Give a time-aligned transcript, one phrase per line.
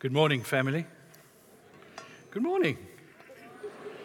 [0.00, 0.86] Good morning, family.
[2.30, 2.78] Good morning.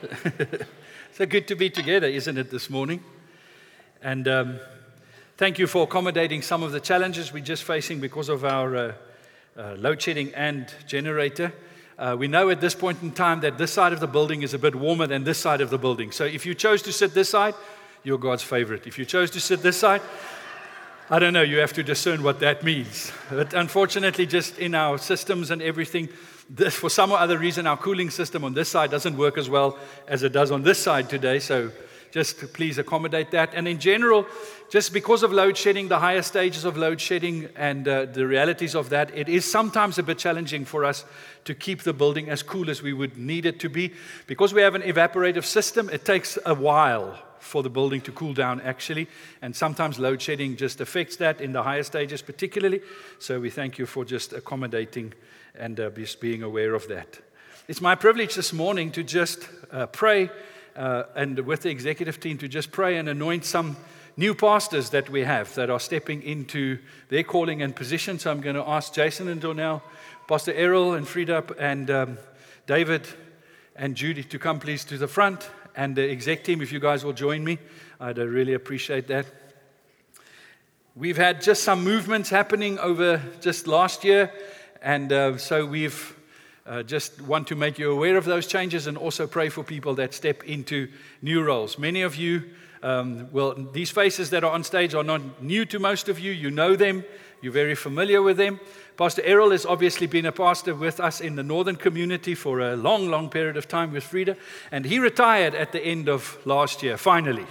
[1.14, 3.02] so good to be together, isn't it, this morning?
[4.02, 4.60] And um,
[5.38, 8.94] thank you for accommodating some of the challenges we're just facing because of our uh,
[9.58, 11.54] uh, load shedding and generator.
[11.98, 14.54] Uh, we know at this point in time that this side of the building is
[14.54, 16.12] a bit warmer than this side of the building.
[16.12, 17.56] So if you chose to sit this side,
[18.04, 18.86] you're God's favorite.
[18.86, 20.02] If you chose to sit this side,
[21.08, 23.12] I don't know, you have to discern what that means.
[23.30, 26.10] But unfortunately, just in our systems and everything,
[26.50, 29.48] this, for some or other reason, our cooling system on this side doesn't work as
[29.48, 29.78] well
[30.08, 31.38] as it does on this side today.
[31.38, 31.72] So
[32.10, 33.54] just please accommodate that.
[33.54, 34.26] And in general,
[34.72, 38.74] just because of load shedding, the higher stages of load shedding and uh, the realities
[38.74, 41.06] of that, it is sometimes a bit challenging for us
[41.44, 43.94] to keep the building as cool as we would need it to be.
[44.26, 48.34] Because we have an evaporative system, it takes a while for the building to cool
[48.34, 49.08] down, actually.
[49.42, 52.82] And sometimes load shedding just affects that in the higher stages, particularly.
[53.20, 55.14] So we thank you for just accommodating
[55.54, 57.20] and uh, just being aware of that.
[57.68, 60.30] It's my privilege this morning to just uh, pray
[60.76, 63.78] uh, and with the executive team to just pray and anoint some
[64.18, 68.20] new pastors that we have that are stepping into their calling and position.
[68.20, 69.82] So I'm going to ask Jason and Donnell,
[70.28, 72.18] Pastor Errol and Frida and um,
[72.68, 73.08] David
[73.76, 77.04] and Judy to come please to the front and the exec team, if you guys
[77.04, 77.60] will join me,
[78.00, 79.26] I'd uh, really appreciate that.
[80.96, 84.32] We've had just some movements happening over just last year,
[84.82, 86.16] and uh, so we've
[86.66, 89.96] uh, just want to make you aware of those changes and also pray for people
[89.96, 90.88] that step into
[91.22, 91.78] new roles.
[91.78, 92.44] Many of you,
[92.86, 96.32] um, well, these faces that are on stage are not new to most of you.
[96.32, 97.04] You know them,
[97.42, 98.60] you're very familiar with them.
[98.96, 102.76] Pastor Errol has obviously been a pastor with us in the northern community for a
[102.76, 104.38] long, long period of time with Frida,
[104.72, 107.48] and he retired at the end of last year, finally.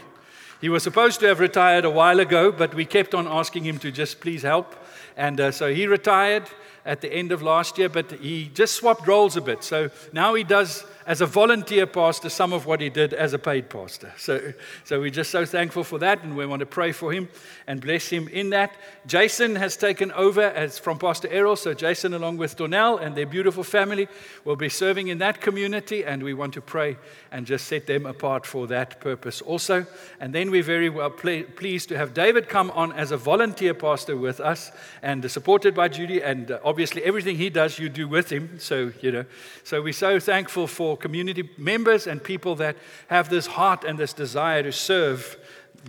[0.60, 3.78] He was supposed to have retired a while ago, but we kept on asking him
[3.80, 4.76] to just please help.
[5.16, 6.44] And uh, so he retired
[6.86, 9.64] at the end of last year, but he just swapped roles a bit.
[9.64, 13.38] So now he does as a volunteer pastor some of what he did as a
[13.38, 14.12] paid pastor.
[14.16, 14.52] So,
[14.84, 17.28] so we're just so thankful for that, and we want to pray for him
[17.66, 18.72] and bless him in that.
[19.06, 21.56] Jason has taken over as from Pastor Errol.
[21.56, 24.08] So Jason, along with Donnell and their beautiful family,
[24.44, 26.96] will be serving in that community, and we want to pray
[27.30, 29.86] and just set them apart for that purpose also.
[30.20, 33.74] And then we're very well ple- pleased to have David come on as a volunteer
[33.74, 34.72] pastor with us,
[35.02, 38.58] and uh, supported by Judy, and uh, obviously everything he does, you do with him.
[38.58, 39.24] So you know,
[39.64, 42.76] so we're so thankful for community members and people that
[43.08, 45.36] have this heart and this desire to serve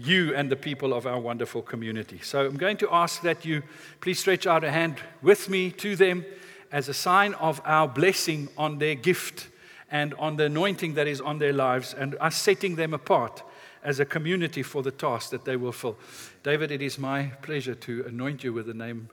[0.03, 2.19] you and the people of our wonderful community.
[2.21, 3.63] So I'm going to ask that you
[4.01, 6.25] please stretch out a hand with me to them
[6.71, 9.47] as a sign of our blessing on their gift
[9.89, 13.43] and on the anointing that is on their lives and us setting them apart
[13.83, 15.95] as a community for the task that they will fill.
[16.43, 19.09] David, it is my pleasure to anoint you with the name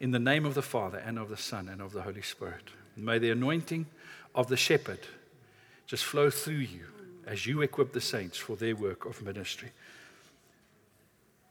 [0.00, 2.70] in the name of the Father and of the Son and of the Holy Spirit.
[2.96, 3.86] May the anointing
[4.34, 4.98] of the shepherd
[5.86, 6.86] just flow through you
[7.26, 9.70] as you equip the saints for their work of ministry.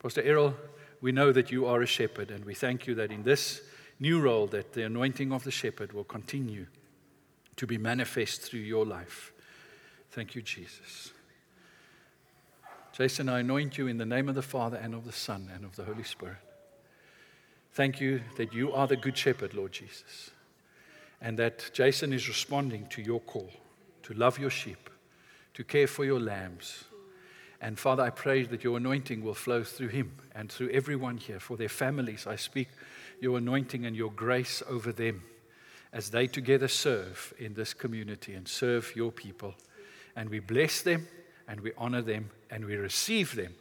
[0.01, 0.55] Pastor Errol,
[1.01, 3.61] we know that you are a shepherd, and we thank you that in this
[3.99, 6.66] new role that the anointing of the shepherd will continue
[7.55, 9.31] to be manifest through your life.
[10.11, 11.11] Thank you, Jesus.
[12.91, 15.65] Jason, I anoint you in the name of the Father and of the Son and
[15.65, 16.38] of the Holy Spirit.
[17.71, 20.29] Thank you that you are the good shepherd, Lord Jesus,
[21.19, 23.50] and that Jason is responding to your call
[24.03, 24.90] to love your sheep,
[25.53, 26.86] to care for your lambs.
[27.62, 31.40] And Father, I pray that your anointing will flow through him and through everyone here.
[31.40, 32.68] For their families, I speak
[33.22, 35.24] your anointing and your grace over them
[35.94, 39.53] as they together serve in this community and serve your people.
[40.16, 41.08] And we bless them
[41.47, 43.53] and we honor them and we receive them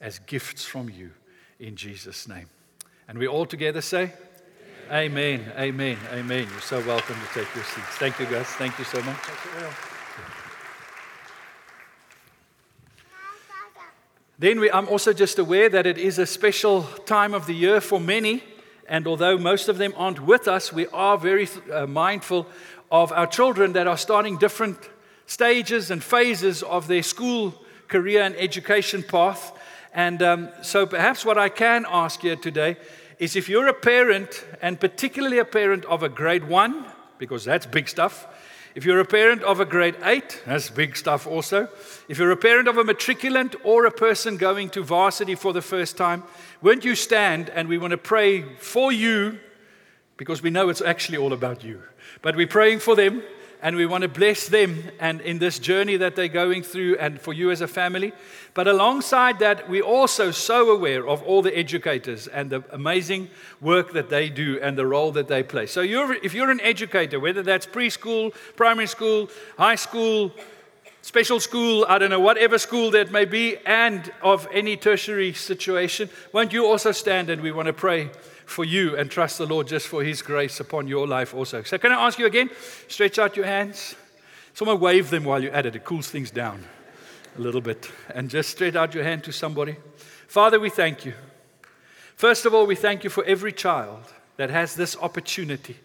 [0.00, 1.12] as gifts from you
[1.60, 2.48] in Jesus' name.
[3.06, 4.12] And we all together say,
[4.90, 5.50] Amen.
[5.56, 5.96] Amen.
[6.12, 6.46] Amen.
[6.50, 7.96] You're so welcome to take your seats.
[7.96, 8.46] Thank you, guys.
[8.46, 9.16] Thank you so much.
[14.38, 17.80] Then we, I'm also just aware that it is a special time of the year
[17.80, 18.42] for many.
[18.86, 22.46] And although most of them aren't with us, we are very uh, mindful
[22.90, 24.78] of our children that are starting different
[25.26, 27.54] stages and phases of their school,
[27.88, 29.58] career, and education path.
[29.94, 32.76] And um, so perhaps what I can ask here today
[33.18, 36.86] is if you're a parent, and particularly a parent of a grade one,
[37.18, 38.26] because that's big stuff.
[38.74, 41.68] If you're a parent of a grade eight, that's big stuff also.
[42.08, 45.62] If you're a parent of a matriculant or a person going to varsity for the
[45.62, 46.24] first time,
[46.60, 49.38] won't you stand and we want to pray for you
[50.16, 51.82] because we know it's actually all about you.
[52.20, 53.22] But we're praying for them
[53.64, 57.18] and we want to bless them and in this journey that they're going through and
[57.18, 58.12] for you as a family.
[58.52, 63.30] But alongside that, we're also so aware of all the educators and the amazing
[63.62, 65.64] work that they do and the role that they play.
[65.64, 70.30] So you're, if you're an educator, whether that's preschool, primary school, high school,
[71.00, 76.10] special school, I don't know, whatever school that may be, and of any tertiary situation,
[76.34, 78.10] won't you also stand and we want to pray
[78.46, 81.62] for you and trust the Lord just for His grace upon your life also.
[81.62, 82.50] So, can I ask you again?
[82.88, 83.94] Stretch out your hands.
[84.54, 85.76] Someone wave them while you're at it.
[85.76, 86.62] It cools things down
[87.36, 87.90] a little bit.
[88.14, 89.76] And just stretch out your hand to somebody.
[90.28, 91.14] Father, we thank you.
[92.16, 94.00] First of all, we thank you for every child
[94.36, 95.76] that has this opportunity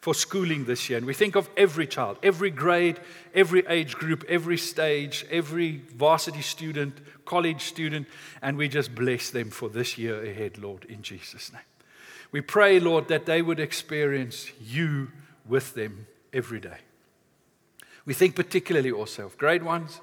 [0.00, 0.98] for schooling this year.
[0.98, 3.00] And we think of every child, every grade,
[3.34, 6.94] every age group, every stage, every varsity student,
[7.24, 8.06] college student,
[8.40, 11.62] and we just bless them for this year ahead, Lord, in Jesus' name.
[12.36, 15.10] We pray, Lord, that they would experience you
[15.48, 16.76] with them every day.
[18.04, 20.02] We think particularly also of grade ones,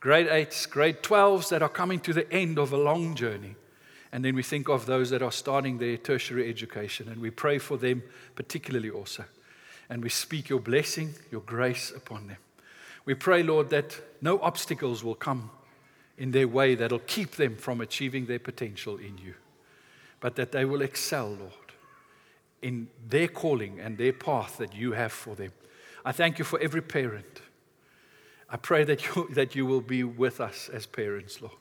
[0.00, 3.54] grade eights, grade 12s that are coming to the end of a long journey.
[4.12, 7.58] And then we think of those that are starting their tertiary education, and we pray
[7.58, 8.02] for them
[8.34, 9.26] particularly also.
[9.90, 12.38] And we speak your blessing, your grace upon them.
[13.04, 15.50] We pray, Lord, that no obstacles will come
[16.16, 19.34] in their way that'll keep them from achieving their potential in you
[20.20, 21.52] but that they will excel, Lord,
[22.62, 25.52] in their calling and their path that you have for them.
[26.04, 27.42] I thank you for every parent.
[28.50, 31.54] I pray that you, that you will be with us as parents, Lord.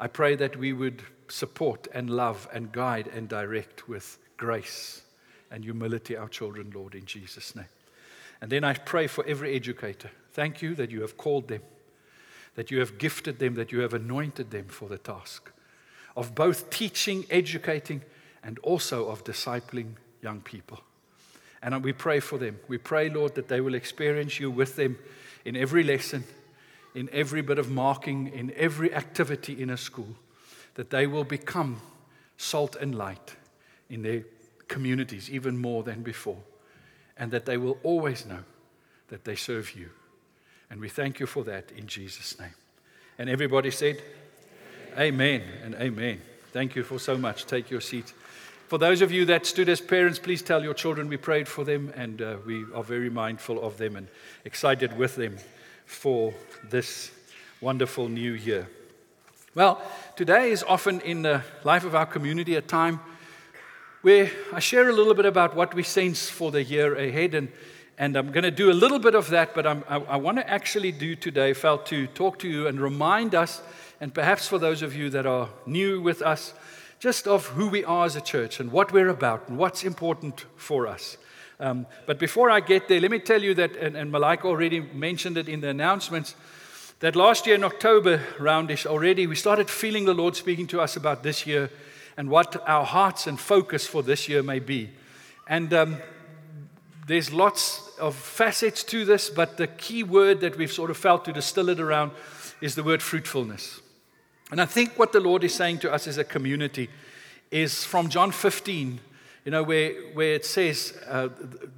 [0.00, 5.02] I pray that we would support and love and guide and direct with grace
[5.50, 7.66] and humility our children, Lord, in Jesus' name.
[8.40, 10.10] And then I pray for every educator.
[10.32, 11.62] Thank you that you have called them,
[12.54, 15.50] that you have gifted them, that you have anointed them for the task
[16.18, 18.02] of both teaching, educating,
[18.42, 20.80] and also of discipling young people.
[21.62, 22.58] And we pray for them.
[22.66, 24.98] We pray, Lord, that they will experience you with them
[25.44, 26.24] in every lesson,
[26.92, 30.16] in every bit of marking, in every activity in a school,
[30.74, 31.80] that they will become
[32.36, 33.36] salt and light
[33.88, 34.24] in their
[34.66, 36.42] communities even more than before,
[37.16, 38.42] and that they will always know
[39.06, 39.90] that they serve you.
[40.68, 42.54] And we thank you for that in Jesus' name.
[43.18, 44.02] And everybody said,
[44.98, 46.20] Amen and amen.
[46.52, 47.46] Thank you for so much.
[47.46, 48.12] Take your seat.
[48.66, 51.64] For those of you that stood as parents, please tell your children we prayed for
[51.64, 54.08] them and uh, we are very mindful of them and
[54.44, 55.36] excited with them
[55.86, 56.34] for
[56.68, 57.12] this
[57.60, 58.68] wonderful new year.
[59.54, 59.80] Well,
[60.16, 62.98] today is often in the life of our community a time
[64.02, 67.34] where I share a little bit about what we sense for the year ahead.
[67.34, 67.52] And,
[67.98, 70.38] and I'm going to do a little bit of that, but I'm, i I, want
[70.38, 73.62] to actually do today, felt to talk to you and remind us
[74.00, 76.54] and perhaps for those of you that are new with us,
[76.98, 80.46] just of who we are as a church and what we're about and what's important
[80.56, 81.16] for us.
[81.60, 84.80] Um, but before I get there, let me tell you that, and, and Malika already
[84.80, 86.34] mentioned it in the announcements,
[87.00, 90.96] that last year in October, roundish already, we started feeling the Lord speaking to us
[90.96, 91.70] about this year
[92.16, 94.90] and what our hearts and focus for this year may be.
[95.48, 95.98] And um,
[97.06, 101.24] there's lots of facets to this, but the key word that we've sort of felt
[101.24, 102.10] to distill it around
[102.60, 103.80] is the word fruitfulness.
[104.50, 106.88] And I think what the Lord is saying to us as a community
[107.50, 109.00] is from John 15,
[109.44, 111.28] you know, where, where it says uh,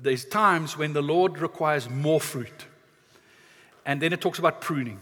[0.02, 2.66] there's times when the Lord requires more fruit.
[3.84, 5.00] And then it talks about pruning.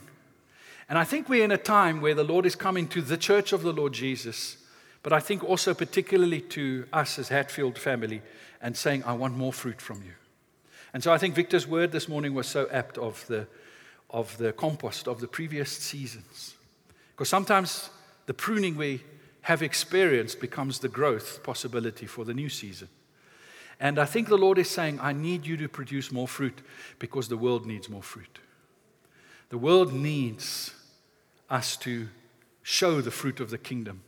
[0.89, 3.53] And I think we're in a time where the Lord is coming to the church
[3.53, 4.57] of the Lord Jesus,
[5.03, 8.23] but I think also particularly to us as Hatfield family
[8.63, 10.13] and saying, I want more fruit from you.
[10.95, 13.47] And so I think Victor's word this morning was so apt of the,
[14.09, 16.55] of the compost of the previous seasons.
[17.19, 17.91] Because sometimes
[18.27, 19.03] the pruning we
[19.41, 22.89] have experienced becomes the growth possibility for the new season.
[23.81, 26.61] And I think the Lord is saying, I need you to produce more fruit
[27.01, 28.39] because the world needs more fruit.
[29.49, 30.73] The world needs
[31.51, 32.07] us to
[32.63, 34.03] show the fruit of the kingdom.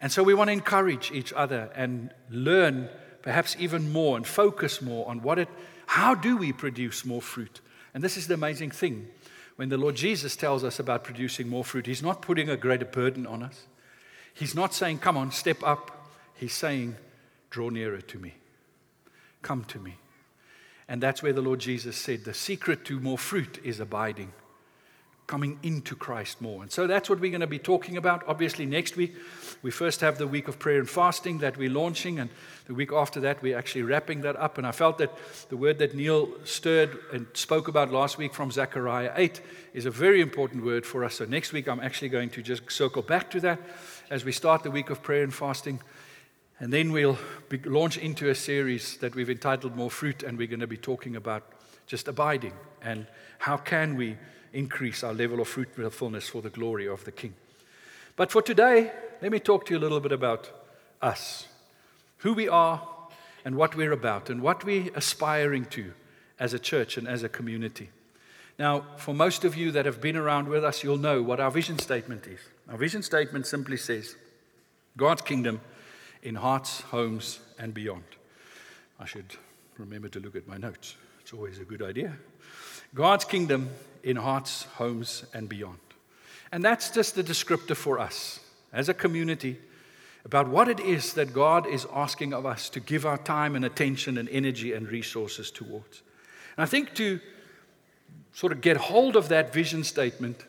[0.00, 2.88] And so we want to encourage each other and learn
[3.20, 5.48] perhaps even more and focus more on what it
[5.84, 7.60] how do we produce more fruit?
[7.92, 9.08] And this is the amazing thing
[9.56, 12.84] when the Lord Jesus tells us about producing more fruit, He's not putting a greater
[12.84, 13.66] burden on us.
[14.34, 16.08] He's not saying, Come on, step up.
[16.34, 16.96] He's saying,
[17.50, 18.34] Draw nearer to me.
[19.42, 19.96] Come to me.
[20.88, 24.32] And that's where the Lord Jesus said, The secret to more fruit is abiding
[25.32, 26.60] coming into Christ more.
[26.60, 28.22] And so that's what we're going to be talking about.
[28.26, 29.14] Obviously, next week,
[29.62, 32.28] we first have the week of prayer and fasting that we're launching, and
[32.66, 34.58] the week after that, we're actually wrapping that up.
[34.58, 35.10] And I felt that
[35.48, 39.40] the word that Neil stirred and spoke about last week from Zechariah 8
[39.72, 41.14] is a very important word for us.
[41.14, 43.58] So next week, I'm actually going to just circle back to that
[44.10, 45.80] as we start the week of prayer and fasting.
[46.58, 47.16] And then we'll
[47.48, 50.76] be, launch into a series that we've entitled More Fruit, and we're going to be
[50.76, 51.42] talking about
[51.86, 53.06] just abiding and
[53.38, 54.18] how can we
[54.52, 57.34] increase our level of fruitfulness for the glory of the King.
[58.16, 60.50] But for today, let me talk to you a little bit about
[61.00, 61.46] us,
[62.18, 62.86] who we are,
[63.44, 65.92] and what we're about, and what we're aspiring to
[66.38, 67.90] as a church and as a community.
[68.58, 71.50] Now, for most of you that have been around with us, you'll know what our
[71.50, 72.40] vision statement is.
[72.68, 74.14] Our vision statement simply says
[74.96, 75.60] God's kingdom
[76.22, 78.04] in hearts, homes, and beyond.
[79.00, 79.36] I should
[79.78, 80.96] remember to look at my notes.
[81.20, 82.12] It's always a good idea.
[82.94, 83.70] God's kingdom
[84.02, 85.78] in hearts, homes, and beyond.
[86.50, 88.40] And that's just the descriptor for us
[88.72, 89.58] as a community
[90.24, 93.64] about what it is that God is asking of us to give our time and
[93.64, 96.02] attention and energy and resources towards.
[96.56, 97.18] And I think to
[98.32, 100.44] sort of get hold of that vision statement,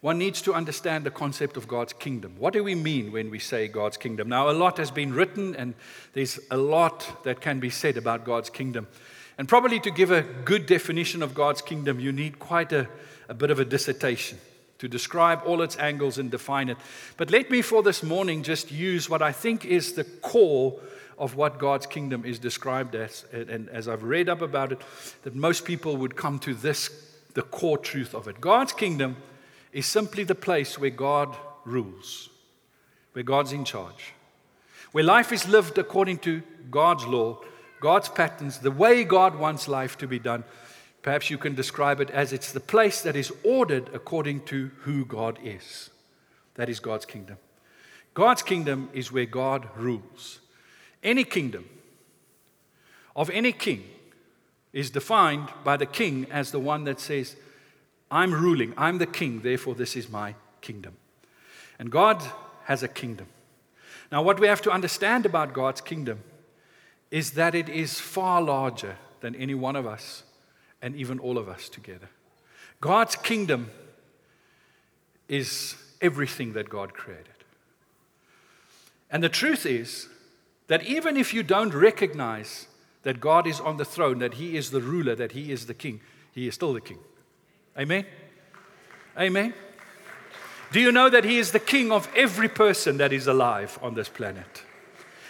[0.00, 2.34] one needs to understand the concept of God's kingdom.
[2.38, 4.28] What do we mean when we say God's kingdom?
[4.28, 5.74] Now, a lot has been written, and
[6.12, 8.86] there's a lot that can be said about God's kingdom.
[9.38, 12.88] And probably to give a good definition of God's kingdom, you need quite a,
[13.28, 14.38] a bit of a dissertation
[14.78, 16.76] to describe all its angles and define it.
[17.16, 20.78] But let me, for this morning, just use what I think is the core
[21.18, 23.24] of what God's kingdom is described as.
[23.32, 24.80] And as I've read up about it,
[25.22, 26.90] that most people would come to this,
[27.34, 28.40] the core truth of it.
[28.40, 29.16] God's kingdom
[29.72, 32.28] is simply the place where God rules,
[33.12, 34.12] where God's in charge,
[34.92, 37.40] where life is lived according to God's law,
[37.86, 40.42] God's patterns, the way God wants life to be done.
[41.02, 45.04] Perhaps you can describe it as it's the place that is ordered according to who
[45.04, 45.90] God is.
[46.56, 47.36] That is God's kingdom.
[48.12, 50.40] God's kingdom is where God rules.
[51.04, 51.68] Any kingdom
[53.14, 53.84] of any king
[54.72, 57.36] is defined by the king as the one that says,
[58.10, 60.96] I'm ruling, I'm the king, therefore, this is my kingdom.
[61.78, 62.20] And God
[62.64, 63.28] has a kingdom.
[64.10, 66.24] Now, what we have to understand about God's kingdom
[67.10, 70.22] is that it is far larger than any one of us
[70.82, 72.08] and even all of us together.
[72.80, 73.70] God's kingdom
[75.28, 77.26] is everything that God created.
[79.10, 80.08] And the truth is
[80.66, 82.66] that even if you don't recognize
[83.02, 85.74] that God is on the throne, that He is the ruler, that He is the
[85.74, 86.00] king,
[86.32, 86.98] He is still the king.
[87.78, 88.04] Amen?
[89.18, 89.54] Amen?
[90.72, 93.94] Do you know that He is the King of every person that is alive on
[93.94, 94.62] this planet?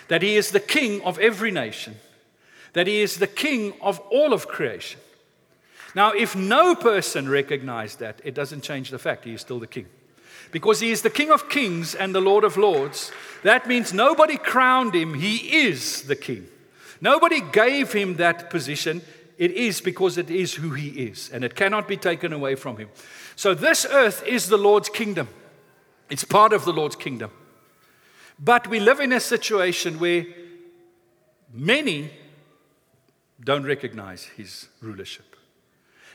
[0.09, 1.97] That He is the King of every nation?
[2.73, 5.01] That He is the King of all of creation?
[5.95, 9.67] Now, if no person recognized that, it doesn't change the fact He is still the
[9.67, 9.87] King.
[10.53, 13.11] Because He is the King of kings and the Lord of lords,
[13.43, 16.47] that means nobody crowned Him, He is the King.
[17.01, 19.03] Nobody gave Him that position.
[19.39, 22.79] It is because it is who he is, and it cannot be taken away from
[22.79, 22.89] him.
[23.35, 25.29] So, this earth is the Lord's kingdom.
[26.09, 27.31] It's part of the Lord's kingdom.
[28.39, 30.27] But we live in a situation where
[31.53, 32.11] many
[33.43, 35.37] don't recognize his rulership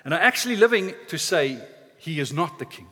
[0.04, 1.60] and are actually living to say
[1.98, 2.88] he is not the king.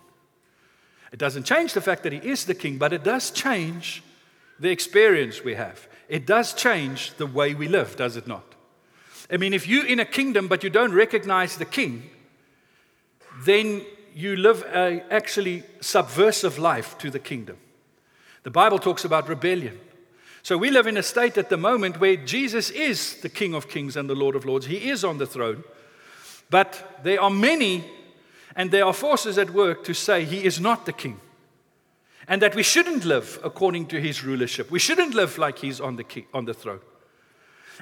[1.12, 4.04] It doesn't change the fact that he is the king, but it does change
[4.60, 5.88] the experience we have.
[6.08, 8.44] It does change the way we live, does it not?
[9.32, 12.10] I mean, if you're in a kingdom but you don't recognize the king,
[13.44, 13.84] then
[14.14, 17.58] you live a actually subversive life to the kingdom.
[18.44, 19.80] The Bible talks about rebellion.
[20.42, 23.68] So we live in a state at the moment where Jesus is the King of
[23.68, 24.66] Kings and the Lord of Lords.
[24.66, 25.64] He is on the throne.
[26.50, 27.84] But there are many
[28.56, 31.20] and there are forces at work to say he is not the king.
[32.28, 34.70] And that we shouldn't live according to his rulership.
[34.70, 36.82] We shouldn't live like he's on the, on the throne.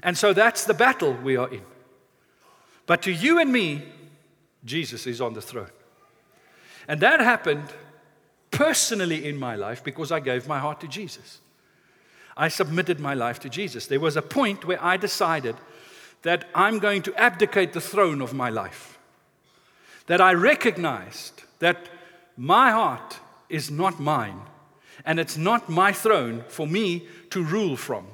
[0.04, 1.64] And so that's the battle we are in.
[2.86, 3.84] But to you and me,
[4.64, 5.72] Jesus is on the throne.
[6.88, 7.68] And that happened
[8.52, 11.40] personally in my life because I gave my heart to Jesus.
[12.36, 13.88] I submitted my life to Jesus.
[13.88, 15.56] There was a point where I decided
[16.22, 18.98] that I'm going to abdicate the throne of my life.
[20.08, 21.90] That I recognized that
[22.38, 24.42] my heart is not mine,
[25.06, 28.08] and it's not my throne for me to rule from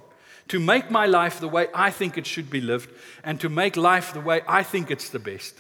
[0.54, 2.90] to make my life the way I think it should be lived,
[3.24, 5.56] and to make life the way I think it's the best.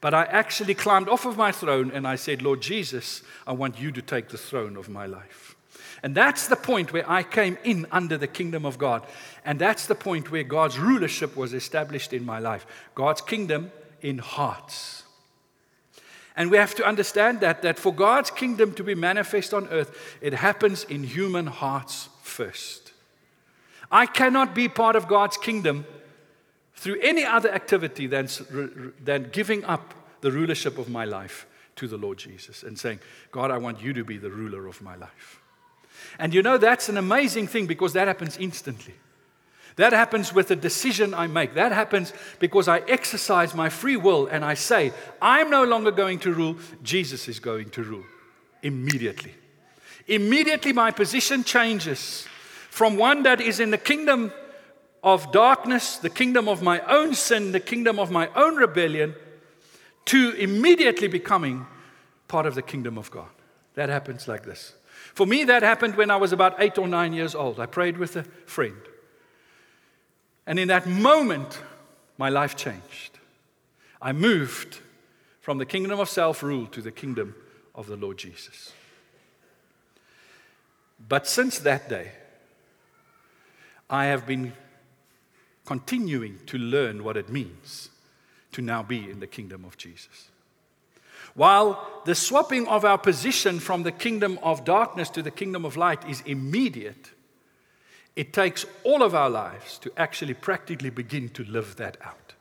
[0.00, 3.80] But I actually climbed off of my throne and I said, Lord Jesus, I want
[3.80, 5.56] you to take the throne of my life.
[6.02, 9.04] And that's the point where I came in under the kingdom of God.
[9.44, 12.66] And that's the point where God's rulership was established in my life.
[12.94, 13.72] God's kingdom
[14.02, 15.04] in hearts.
[16.36, 20.18] And we have to understand that, that for God's kingdom to be manifest on earth,
[20.20, 22.92] it happens in human hearts first.
[23.90, 25.86] I cannot be part of God's kingdom
[26.86, 28.28] through any other activity than,
[29.02, 33.00] than giving up the rulership of my life to the Lord Jesus and saying,
[33.32, 35.42] God, I want you to be the ruler of my life.
[36.16, 38.94] And you know, that's an amazing thing because that happens instantly.
[39.74, 41.54] That happens with a decision I make.
[41.54, 46.20] That happens because I exercise my free will and I say, I'm no longer going
[46.20, 48.04] to rule, Jesus is going to rule.
[48.62, 49.34] Immediately.
[50.06, 52.28] Immediately, my position changes
[52.70, 54.30] from one that is in the kingdom
[55.06, 59.14] of darkness, the kingdom of my own sin, the kingdom of my own rebellion,
[60.04, 61.64] to immediately becoming
[62.26, 63.28] part of the kingdom of God.
[63.74, 64.74] That happens like this.
[65.14, 67.60] For me, that happened when I was about eight or nine years old.
[67.60, 68.76] I prayed with a friend.
[70.44, 71.60] And in that moment,
[72.18, 73.20] my life changed.
[74.02, 74.80] I moved
[75.40, 77.36] from the kingdom of self rule to the kingdom
[77.76, 78.72] of the Lord Jesus.
[81.08, 82.10] But since that day,
[83.88, 84.52] I have been
[85.66, 87.90] continuing to learn what it means
[88.52, 90.30] to now be in the kingdom of Jesus.
[91.34, 95.76] While the swapping of our position from the kingdom of darkness to the kingdom of
[95.76, 97.10] light is immediate,
[98.14, 102.32] it takes all of our lives to actually practically begin to live that out.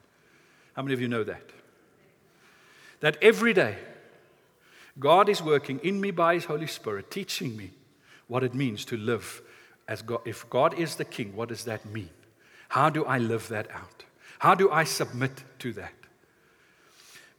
[0.73, 1.49] How many of you know that?
[3.01, 3.75] That every day,
[4.97, 7.71] God is working in me by His Holy Spirit, teaching me
[8.27, 9.41] what it means to live
[9.87, 10.21] as God.
[10.23, 12.09] If God is the King, what does that mean?
[12.69, 14.03] How do I live that out?
[14.39, 15.93] How do I submit to that?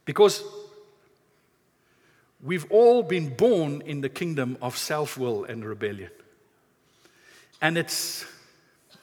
[0.05, 0.43] Because
[2.41, 6.11] we've all been born in the kingdom of self will and rebellion.
[7.61, 8.25] And it's,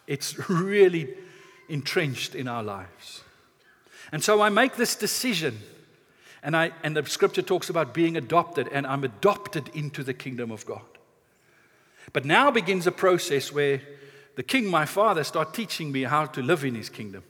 [0.07, 1.15] it's really
[1.69, 3.23] entrenched in our lives.
[4.13, 5.61] And so I make this decision.
[6.43, 10.51] And, I, and the scripture talks about being adopted, and I'm adopted into the kingdom
[10.51, 10.83] of God.
[12.13, 13.81] But now begins a process where
[14.37, 17.23] the king, my father, start teaching me how to live in his kingdom.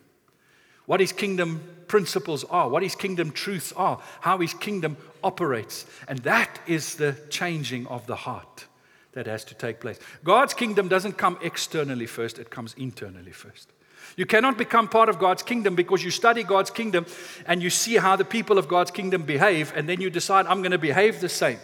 [0.86, 5.86] What his kingdom principles are, what his kingdom truths are, how his kingdom operates.
[6.08, 8.66] And that is the changing of the heart
[9.12, 9.98] that has to take place.
[10.22, 13.70] God's kingdom doesn't come externally first, it comes internally first.
[14.16, 17.06] You cannot become part of God's kingdom because you study God's kingdom
[17.46, 20.60] and you see how the people of God's kingdom behave, and then you decide, I'm
[20.60, 21.58] going to behave the same.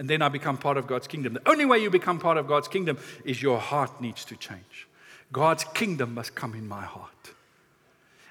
[0.00, 1.34] And then I become part of God's kingdom.
[1.34, 4.88] The only way you become part of God's kingdom is your heart needs to change.
[5.30, 7.34] God's kingdom must come in my heart.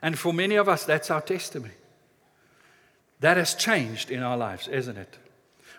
[0.02, 1.76] And for many of us, that's our testimony.
[3.20, 5.20] That has changed in our lives, isn't it?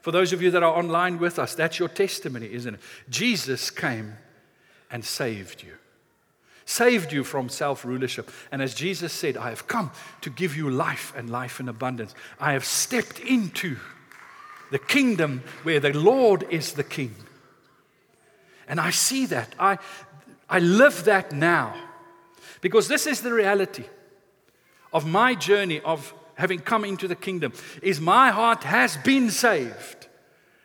[0.00, 2.80] For those of you that are online with us, that's your testimony, isn't it?
[3.08, 4.14] Jesus came
[4.92, 5.72] and saved you.
[6.66, 8.30] Saved you from self rulership.
[8.52, 12.14] And as Jesus said, I have come to give you life and life in abundance.
[12.38, 13.76] I have stepped into
[14.70, 17.14] the kingdom where the Lord is the king.
[18.68, 19.54] And I see that.
[19.58, 19.78] I,
[20.48, 21.74] I live that now.
[22.60, 23.84] Because this is the reality
[24.92, 27.52] of my journey of having come into the kingdom
[27.82, 30.06] is my heart has been saved.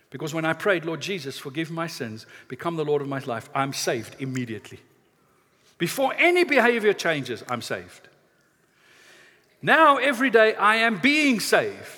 [0.10, 3.50] Because when I prayed, Lord Jesus, forgive my sins, become the Lord of my life,
[3.54, 4.80] I'm saved immediately.
[5.78, 8.08] Before any behavior changes, I'm saved.
[9.62, 11.95] Now, every day, I am being saved.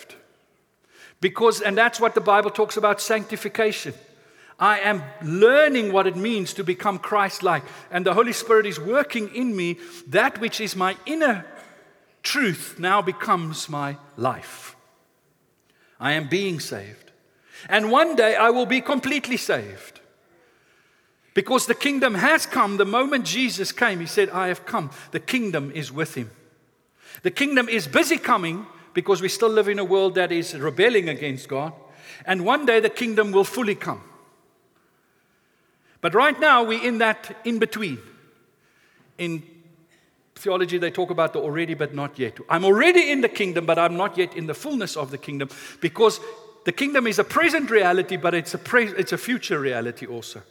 [1.20, 3.94] Because, and that's what the Bible talks about sanctification.
[4.60, 7.64] I am learning what it means to become Christ like.
[7.92, 9.78] And the Holy Spirit is working in me
[10.08, 11.46] that which is my inner
[12.24, 14.76] truth now becomes my life.
[16.00, 17.12] I am being saved.
[17.70, 20.02] And one day I will be completely saved.
[21.34, 22.78] Because the kingdom has come.
[22.78, 24.90] The moment Jesus came, he said, I have come.
[25.12, 26.32] The kingdom is with him.
[27.22, 28.66] The kingdom is busy coming
[28.98, 31.72] because we still live in a world that is rebelling against God.
[32.26, 34.02] And one day the kingdom will fully come.
[36.02, 38.00] But right now we're in that in between.
[39.20, 39.44] In
[40.34, 42.40] theology, they talk about the already but not yet.
[42.50, 45.50] I'm already in the kingdom, but I'm not yet in the fullness of the kingdom
[45.80, 46.20] because
[46.66, 50.42] the kingdom is a present reality, but it's a, pre- it's a future reality also.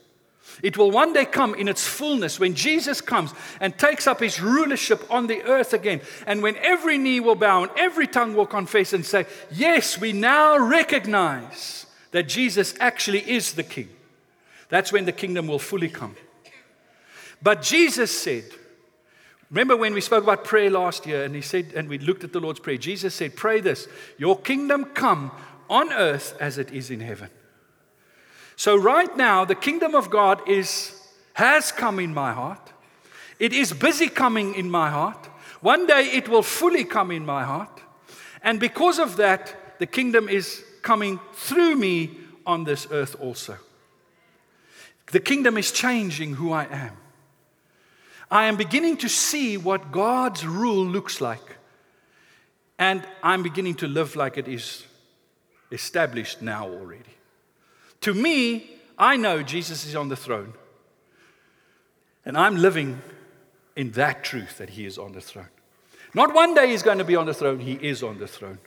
[0.63, 4.41] It will one day come in its fullness when Jesus comes and takes up his
[4.41, 6.01] rulership on the earth again.
[6.27, 10.13] And when every knee will bow and every tongue will confess and say, Yes, we
[10.13, 13.89] now recognize that Jesus actually is the king.
[14.69, 16.17] That's when the kingdom will fully come.
[17.43, 18.45] But Jesus said,
[19.51, 22.33] Remember when we spoke about prayer last year and he said, and we looked at
[22.33, 23.87] the Lord's Prayer, Jesus said, Pray this,
[24.19, 25.31] your kingdom come
[25.71, 27.31] on earth as it is in heaven.
[28.57, 30.97] So right now, the kingdom of God is
[31.35, 32.73] has come in my heart.
[33.39, 35.29] It is busy coming in my heart.
[35.61, 37.83] One day it will fully come in my heart.
[38.43, 42.11] And because of that, the kingdom is coming through me
[42.47, 43.59] on this earth also.
[45.13, 46.97] The kingdom is changing who I am.
[48.31, 51.57] I am beginning to see what God's rule looks like.
[52.79, 54.85] And I'm beginning to live like it is
[55.71, 57.16] established now already.
[58.07, 60.53] To me, I know Jesus is on the throne.
[62.25, 63.03] And I'm living
[63.75, 65.49] in that truth that He is on the throne.
[66.15, 68.61] Not one day He's going to be on the throne, He is on the throne.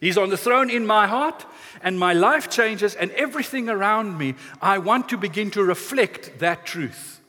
[0.00, 1.46] He's on the throne in my heart,
[1.82, 6.66] and my life changes, and everything around me, I want to begin to reflect that
[6.66, 7.22] truth.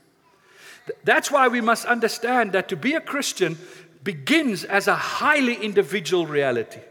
[1.05, 3.57] That's why we must understand that to be a Christian
[4.03, 6.81] begins as a highly individual reality.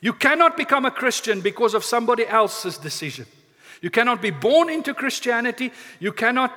[0.00, 3.26] You cannot become a Christian because of somebody else's decision.
[3.80, 5.72] You cannot be born into Christianity.
[6.00, 6.52] You cannot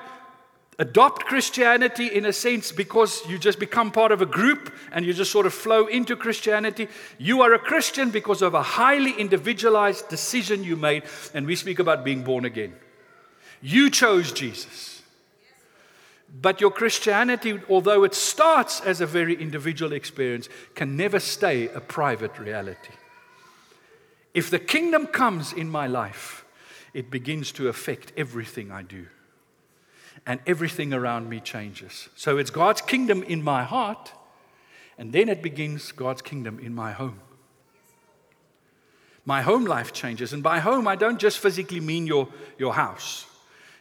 [0.78, 5.12] adopt Christianity in a sense because you just become part of a group and you
[5.12, 6.88] just sort of flow into Christianity.
[7.18, 11.04] You are a Christian because of a highly individualized decision you made,
[11.34, 12.74] and we speak about being born again.
[13.60, 15.02] You chose Jesus.
[16.40, 21.80] But your Christianity, although it starts as a very individual experience, can never stay a
[21.80, 22.94] private reality.
[24.32, 26.41] If the kingdom comes in my life,
[26.94, 29.06] it begins to affect everything I do.
[30.26, 32.08] And everything around me changes.
[32.16, 34.12] So it's God's kingdom in my heart,
[34.98, 37.18] and then it begins God's kingdom in my home.
[39.24, 40.32] My home life changes.
[40.32, 42.28] And by home, I don't just physically mean your,
[42.58, 43.26] your house,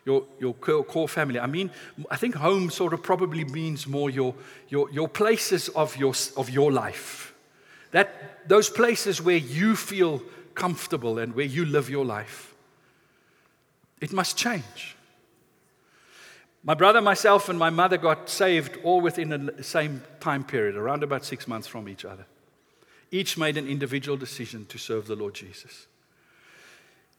[0.06, 1.40] your, your core family.
[1.40, 1.72] I mean,
[2.10, 4.36] I think home sort of probably means more your,
[4.70, 7.34] your, your places of your, of your life.
[7.92, 10.22] That, those places where you feel
[10.56, 12.51] comfortable and where you live your life.
[14.02, 14.98] It must change.
[16.64, 21.04] My brother, myself, and my mother got saved all within the same time period, around
[21.04, 22.26] about six months from each other.
[23.10, 25.88] Each made an individual decision to serve the Lord Jesus.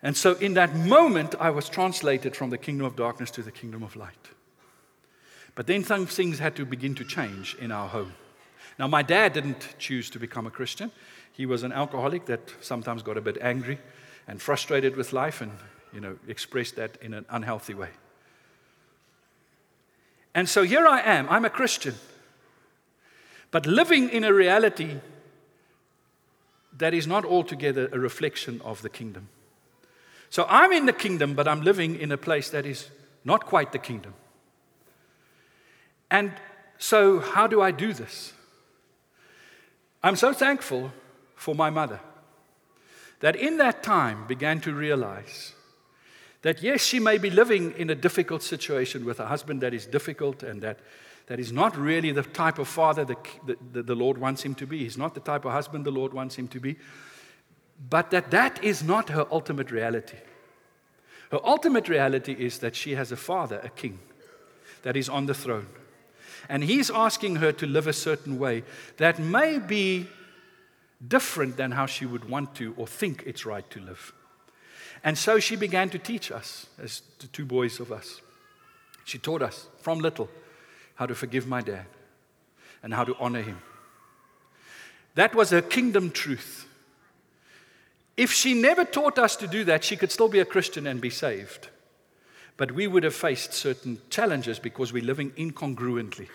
[0.03, 3.53] And so, in that moment, I was translated from the kingdom of darkness to the
[3.53, 4.31] kingdom of light.
[5.55, 8.15] But then some things had to begin to change in our home.
[8.79, 10.91] Now, my dad didn't choose to become a Christian.
[11.33, 13.79] He was an alcoholic that sometimes got a bit angry
[14.27, 15.53] and frustrated with life and,
[15.93, 17.91] you know, expressed that in an unhealthy way.
[20.35, 21.95] And so here I am, I'm a Christian,
[23.51, 24.97] but living in a reality
[26.79, 29.29] that is not altogether a reflection of the kingdom.
[30.31, 32.89] So I'm in the kingdom, but I'm living in a place that is
[33.25, 34.15] not quite the kingdom.
[36.11, 36.33] And
[36.79, 38.33] so, how do I do this?
[40.03, 40.93] I'm so thankful
[41.37, 42.01] for my mother
[43.21, 45.53] that in that time began to realize
[46.43, 49.87] that yes, she may be living in a difficult situation with a husband that is
[49.87, 50.81] difficult and that,
[51.27, 53.19] that is not really the type of father that
[53.73, 54.79] the, the Lord wants him to be.
[54.79, 56.77] He's not the type of husband the Lord wants him to be.
[57.89, 60.19] But that that is not her ultimate reality.
[61.31, 64.01] Her ultimate reality is that she has a father, a king,
[64.83, 65.69] that is on the throne.
[66.49, 68.65] And he's asking her to live a certain way
[68.97, 70.09] that may be
[71.07, 74.13] different than how she would want to or think it's right to live.
[75.05, 78.21] And so she began to teach us, as the two boys of us.
[79.05, 80.29] She taught us from little
[80.95, 81.87] how to forgive my dad
[82.83, 83.61] and how to honor him.
[85.15, 86.67] That was her kingdom truth.
[88.17, 91.01] If she never taught us to do that, she could still be a Christian and
[91.01, 91.69] be saved.
[92.57, 96.29] But we would have faced certain challenges because we're living incongruently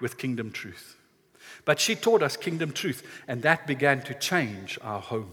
[0.00, 0.96] with kingdom truth.
[1.64, 5.32] But she taught us kingdom truth, and that began to change our home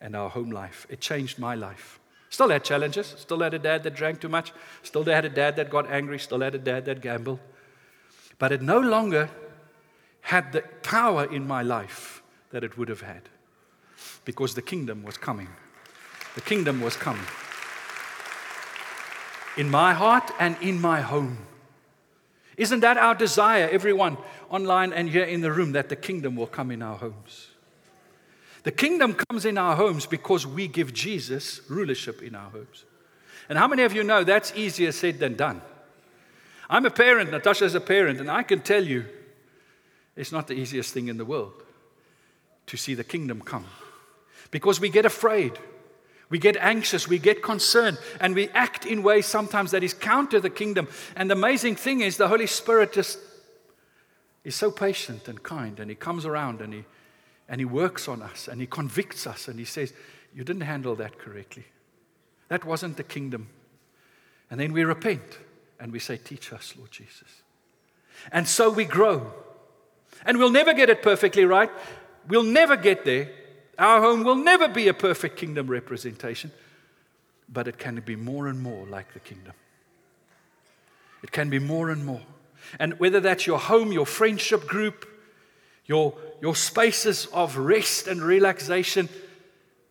[0.00, 0.86] and our home life.
[0.88, 2.00] It changed my life.
[2.28, 5.56] Still had challenges, still had a dad that drank too much, still had a dad
[5.56, 7.40] that got angry, still had a dad that gambled.
[8.38, 9.28] But it no longer
[10.22, 13.22] had the power in my life that it would have had
[14.24, 15.48] because the kingdom was coming.
[16.34, 17.26] The kingdom was coming
[19.56, 21.36] in my heart and in my home.
[22.56, 24.16] Isn't that our desire, everyone
[24.48, 27.49] online and here in the room, that the kingdom will come in our homes?
[28.62, 32.84] The kingdom comes in our homes because we give Jesus rulership in our homes.
[33.48, 35.62] And how many of you know that's easier said than done?
[36.68, 39.06] I'm a parent, Natasha is a parent, and I can tell you
[40.14, 41.52] it's not the easiest thing in the world
[42.66, 43.64] to see the kingdom come
[44.50, 45.58] because we get afraid.
[46.28, 50.38] We get anxious, we get concerned, and we act in ways sometimes that is counter
[50.38, 50.86] the kingdom.
[51.16, 53.18] And the amazing thing is, the Holy Spirit just
[54.44, 56.84] is so patient and kind, and He comes around and He,
[57.50, 59.92] and he works on us, and He convicts us, and He says,
[60.32, 61.64] You didn't handle that correctly.
[62.48, 63.48] That wasn't the kingdom.
[64.50, 65.38] And then we repent
[65.78, 67.42] and we say, Teach us, Lord Jesus.
[68.30, 69.32] And so we grow.
[70.24, 71.70] And we'll never get it perfectly right.
[72.28, 73.30] We'll never get there.
[73.78, 76.52] Our home will never be a perfect kingdom representation,
[77.48, 79.54] but it can be more and more like the kingdom.
[81.22, 82.22] It can be more and more.
[82.78, 85.08] And whether that's your home, your friendship group,
[85.86, 89.08] your, your spaces of rest and relaxation,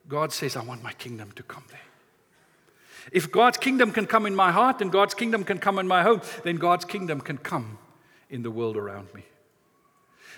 [0.08, 1.80] God says, I want my kingdom to come there.
[3.12, 6.04] If God's kingdom can come in my heart and God's kingdom can come in my
[6.04, 7.78] home, then God's kingdom can come
[8.30, 9.24] in the world around me.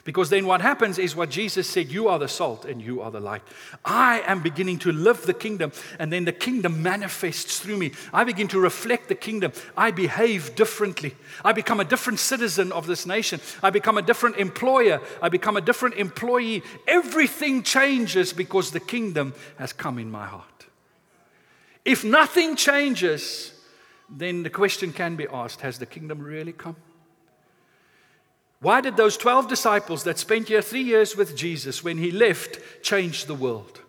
[0.04, 3.12] Because then what happens is what Jesus said you are the salt and you are
[3.12, 3.44] the light.
[3.86, 7.92] I am beginning to live the kingdom, and then the kingdom manifests through me.
[8.12, 9.52] I begin to reflect the kingdom.
[9.78, 11.16] I behave differently.
[11.46, 13.40] I become a different citizen of this nation.
[13.62, 15.02] I become a different employer.
[15.22, 16.64] I become a different employee.
[16.88, 20.46] Everything changes because the kingdom has come in my heart.
[21.86, 23.54] If nothing changes,
[24.10, 26.76] then the question can be asked Has the kingdom really come?
[28.62, 32.60] Why did those 12 disciples that spent here three years with Jesus, when he left,
[32.84, 33.82] change the world?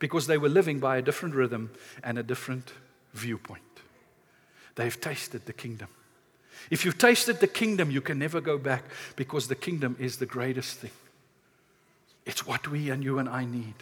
[0.00, 1.70] Because they were living by a different rhythm
[2.02, 2.72] and a different
[3.14, 3.62] viewpoint.
[4.74, 5.88] They've tasted the kingdom.
[6.70, 8.84] If you've tasted the kingdom, you can never go back
[9.14, 10.90] because the kingdom is the greatest thing.
[12.24, 13.74] It's what we and you and I need.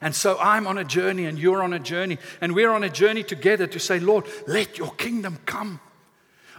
[0.00, 2.88] And so I'm on a journey and you're on a journey, and we're on a
[2.88, 5.80] journey together to say, Lord, let your kingdom come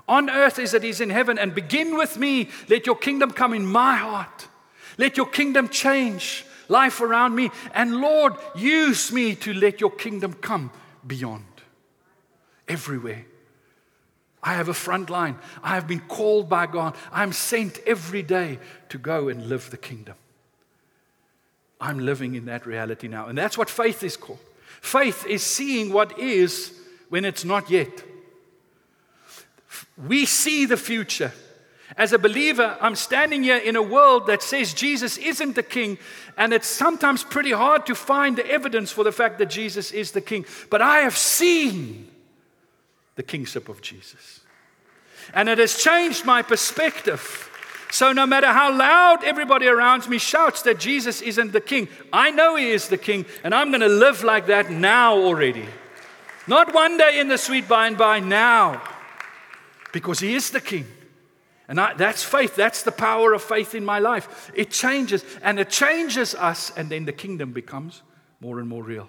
[0.08, 2.50] on earth as it is in heaven, and begin with me.
[2.70, 4.48] Let your kingdom come in my heart.
[4.98, 7.52] Let your kingdom change life around me.
[7.74, 10.72] And Lord, use me to let your kingdom come
[11.06, 11.46] beyond,
[12.68, 13.26] everywhere.
[14.42, 15.40] I have a front line.
[15.64, 16.96] I have been called by God.
[17.12, 20.16] I'm sent every day to go and live the kingdom.
[21.82, 23.26] I'm living in that reality now.
[23.26, 24.40] And that's what faith is called.
[24.82, 28.04] Faith is seeing what is when it's not yet.
[29.98, 31.32] We see the future.
[31.98, 35.98] As a believer, I'm standing here in a world that says Jesus isn't the king,
[36.38, 40.12] and it's sometimes pretty hard to find the evidence for the fact that Jesus is
[40.12, 40.46] the king.
[40.70, 42.10] But I have seen
[43.16, 44.42] the kingship of Jesus,
[45.34, 47.52] and it has changed my perspective.
[47.92, 52.32] So, no matter how loud everybody around me shouts that Jesus isn't the king, I
[52.32, 55.66] know he is the king, and I'm going to live like that now already.
[56.48, 58.82] Not one day in the sweet by and by, now
[59.96, 60.86] because He is the King.
[61.70, 62.58] And I, that's faith.
[62.58, 64.52] That's the power of faith in my life.
[64.54, 68.02] It changes, and it changes us, and then the kingdom becomes
[68.42, 69.08] more and more real.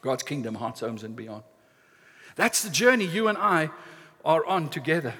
[0.00, 1.42] God's kingdom, hearts, homes, and beyond.
[2.36, 3.68] That's the journey you and I
[4.24, 5.12] are on together.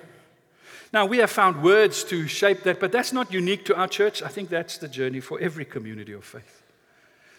[0.91, 4.23] Now, we have found words to shape that, but that's not unique to our church.
[4.23, 6.63] I think that's the journey for every community of faith.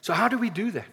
[0.02, 0.86] So, how do we do that?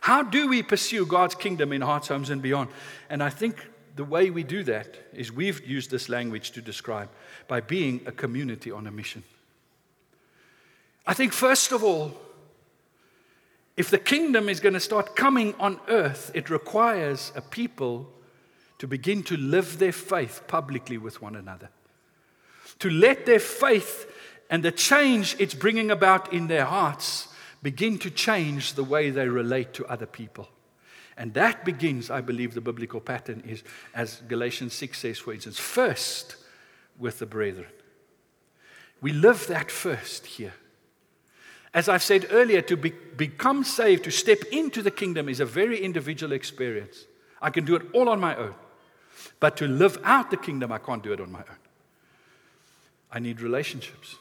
[0.00, 2.70] How do we pursue God's kingdom in hearts, homes, and beyond?
[3.10, 7.08] And I think the way we do that is we've used this language to describe
[7.46, 9.22] by being a community on a mission.
[11.06, 12.14] I think, first of all,
[13.76, 18.12] if the kingdom is going to start coming on earth, it requires a people
[18.78, 21.70] to begin to live their faith publicly with one another.
[22.80, 24.12] To let their faith
[24.50, 27.28] and the change it's bringing about in their hearts
[27.62, 30.48] begin to change the way they relate to other people.
[31.18, 35.58] And that begins, I believe, the biblical pattern is, as Galatians 6 says, for instance,
[35.58, 36.36] first
[36.96, 37.66] with the brethren.
[39.00, 40.54] We live that first here.
[41.74, 45.44] As I've said earlier, to be, become saved, to step into the kingdom is a
[45.44, 47.04] very individual experience.
[47.42, 48.54] I can do it all on my own.
[49.40, 51.58] But to live out the kingdom, I can't do it on my own.
[53.10, 54.16] I need relationships.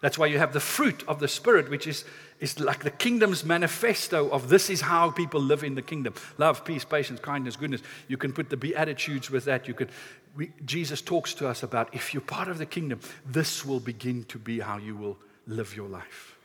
[0.00, 2.04] That's why you have the fruit of the Spirit, which is,
[2.40, 6.64] is like the kingdom's manifesto of this is how people live in the kingdom love,
[6.64, 7.82] peace, patience, kindness, goodness.
[8.08, 9.68] You can put the Beatitudes with that.
[9.68, 9.88] You can,
[10.34, 14.24] we, Jesus talks to us about if you're part of the kingdom, this will begin
[14.24, 16.36] to be how you will live your life.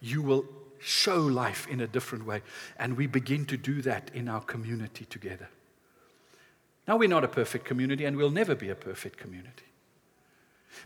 [0.00, 0.44] You will
[0.80, 2.42] show life in a different way.
[2.78, 5.48] And we begin to do that in our community together.
[6.88, 9.65] Now, we're not a perfect community, and we'll never be a perfect community.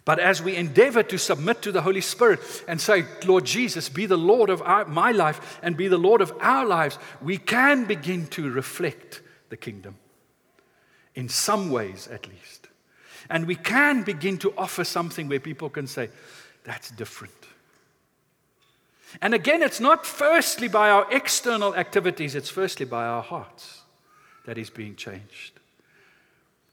[0.05, 4.07] But as we endeavor to submit to the Holy Spirit and say, Lord Jesus, be
[4.07, 7.85] the Lord of our, my life and be the Lord of our lives, we can
[7.85, 9.96] begin to reflect the kingdom.
[11.14, 12.68] In some ways, at least.
[13.29, 16.09] And we can begin to offer something where people can say,
[16.64, 17.35] that's different.
[19.20, 23.83] And again, it's not firstly by our external activities, it's firstly by our hearts
[24.46, 25.60] that is being changed.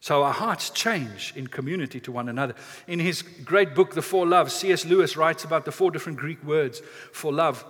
[0.07, 2.55] So our hearts change in community to one another.
[2.87, 4.85] In his great book, The Four Loves, C.S.
[4.85, 7.65] Lewis writes about the four different Greek words for love.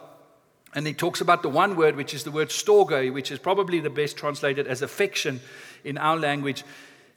[0.75, 3.79] And he talks about the one word, which is the word storge, which is probably
[3.79, 5.39] the best translated as affection
[5.83, 6.63] in our language.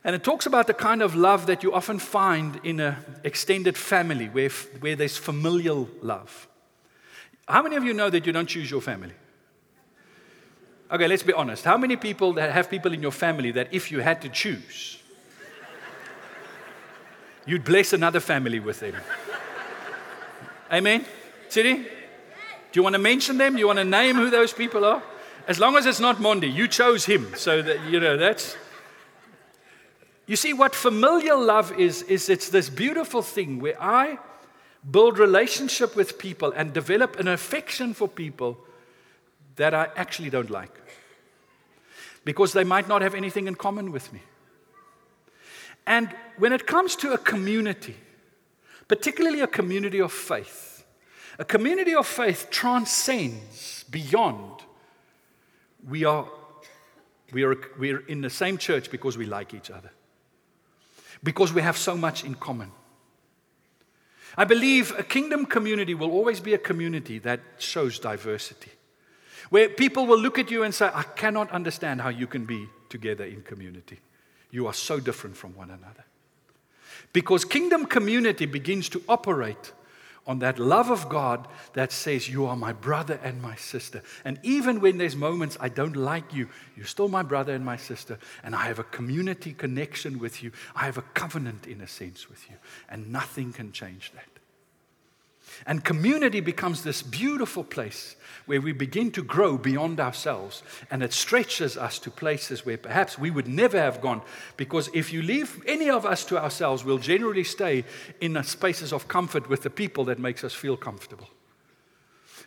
[0.05, 3.77] And it talks about the kind of love that you often find in an extended
[3.77, 4.49] family where,
[4.81, 6.49] where there's familial love.
[7.47, 9.13] How many of you know that you don't choose your family?
[10.91, 11.67] Okay, let's be honest.
[11.67, 14.97] How many people that have people in your family that if you had to choose,
[17.47, 18.95] you'd bless another family with them.
[20.73, 21.05] Amen?
[21.49, 21.75] City?
[21.75, 23.55] Do you want to mention them?
[23.55, 25.03] Do you want to name who those people are?
[25.49, 27.33] As long as it's not Mondi, you chose him.
[27.35, 28.57] So that, you know, that's.
[30.27, 34.19] You see, what familial love is, is it's this beautiful thing where I
[34.89, 38.59] build relationship with people and develop an affection for people
[39.57, 40.71] that I actually don't like
[42.25, 44.21] because they might not have anything in common with me.
[45.91, 47.97] And when it comes to a community,
[48.87, 50.85] particularly a community of faith,
[51.37, 54.63] a community of faith transcends beyond
[55.89, 56.29] we are,
[57.33, 59.91] we are, we are in the same church because we like each other,
[61.25, 62.71] because we have so much in common.
[64.39, 68.71] I believe a kingdom community will always be a community that shows diversity,
[69.49, 72.69] where people will look at you and say, I cannot understand how you can be
[72.89, 73.99] together in community.
[74.51, 76.05] You are so different from one another.
[77.13, 79.73] Because kingdom community begins to operate
[80.27, 84.03] on that love of God that says, You are my brother and my sister.
[84.25, 87.77] And even when there's moments I don't like you, you're still my brother and my
[87.77, 88.19] sister.
[88.45, 90.53] And I have a community connection with you.
[90.77, 92.57] I have a covenant, in a sense, with you.
[92.89, 94.30] And nothing can change that.
[95.67, 100.63] And community becomes this beautiful place where we begin to grow beyond ourselves.
[100.91, 104.23] And it stretches us to places where perhaps we would never have gone.
[104.57, 107.85] Because if you leave any of us to ourselves, we'll generally stay
[108.21, 111.29] in spaces of comfort with the people that makes us feel comfortable.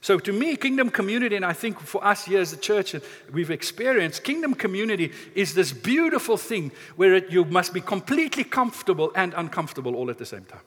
[0.02, 2.94] So, to me, kingdom community, and I think for us here as a church,
[3.32, 9.14] we've experienced kingdom community is this beautiful thing where it, you must be completely comfortable
[9.16, 10.60] and uncomfortable all at the same time.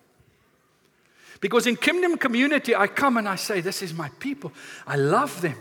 [1.40, 4.52] Because in kingdom community, I come and I say, This is my people.
[4.86, 5.56] I love them.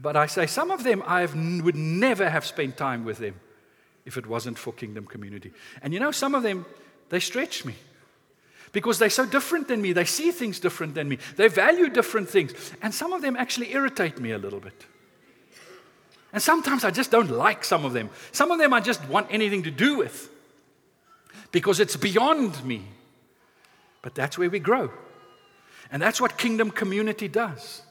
[0.00, 3.38] But I say, some of them I would never have spent time with them
[4.04, 5.52] if it wasn't for kingdom community.
[5.82, 6.64] And you know, some of them,
[7.10, 7.74] they stretch me
[8.72, 9.92] because they're so different than me.
[9.92, 11.18] They see things different than me.
[11.36, 12.52] They value different things.
[12.80, 14.86] And some of them actually irritate me a little bit.
[16.32, 18.08] And sometimes I just don't like some of them.
[18.32, 20.30] Some of them I just want anything to do with
[21.52, 22.86] because it's beyond me.
[24.02, 24.90] But that's where we grow.
[25.90, 27.82] And that's what kingdom community does.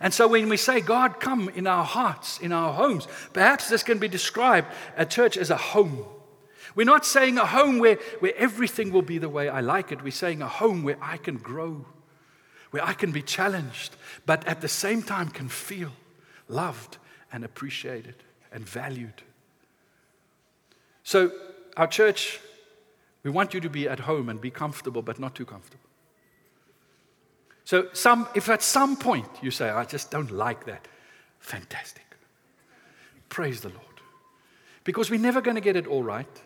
[0.00, 3.82] And so when we say, God, come in our hearts, in our homes, perhaps this
[3.82, 6.04] can be described at church as a home.
[6.74, 10.02] We're not saying a home where, where everything will be the way I like it.
[10.02, 11.84] We're saying a home where I can grow,
[12.70, 15.90] where I can be challenged, but at the same time can feel
[16.48, 16.96] loved
[17.32, 18.14] and appreciated
[18.52, 19.22] and valued.
[21.04, 21.32] So,
[21.76, 22.40] our church
[23.22, 25.88] we want you to be at home and be comfortable, but not too comfortable.
[27.64, 30.88] So, some, if at some point you say, I just don't like that,
[31.38, 32.04] fantastic.
[33.28, 33.80] Praise the Lord.
[34.84, 36.42] Because we're never going to get it all right.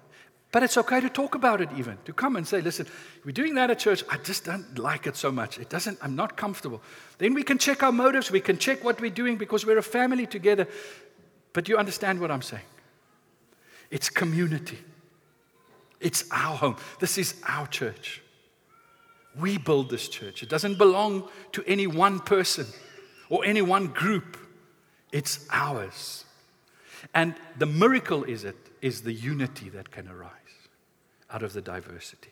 [0.52, 2.86] But it's okay to talk about it, even to come and say, listen,
[3.24, 4.04] we're doing that at church.
[4.08, 5.58] I just don't like it so much.
[5.58, 6.80] It doesn't, I'm not comfortable.
[7.18, 8.30] Then we can check our motives.
[8.30, 10.68] We can check what we're doing because we're a family together.
[11.52, 12.62] But you understand what I'm saying?
[13.90, 14.78] It's community.
[16.00, 16.76] It's our home.
[17.00, 18.22] This is our church.
[19.38, 20.42] We build this church.
[20.42, 22.66] It doesn't belong to any one person
[23.28, 24.36] or any one group.
[25.12, 26.24] It's ours.
[27.14, 30.30] And the miracle is it is the unity that can arise
[31.30, 32.30] out of the diversity.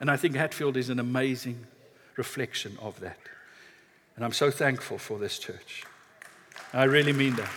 [0.00, 1.66] And I think Hatfield is an amazing
[2.16, 3.18] reflection of that.
[4.16, 5.84] And I'm so thankful for this church.
[6.72, 7.50] I really mean that.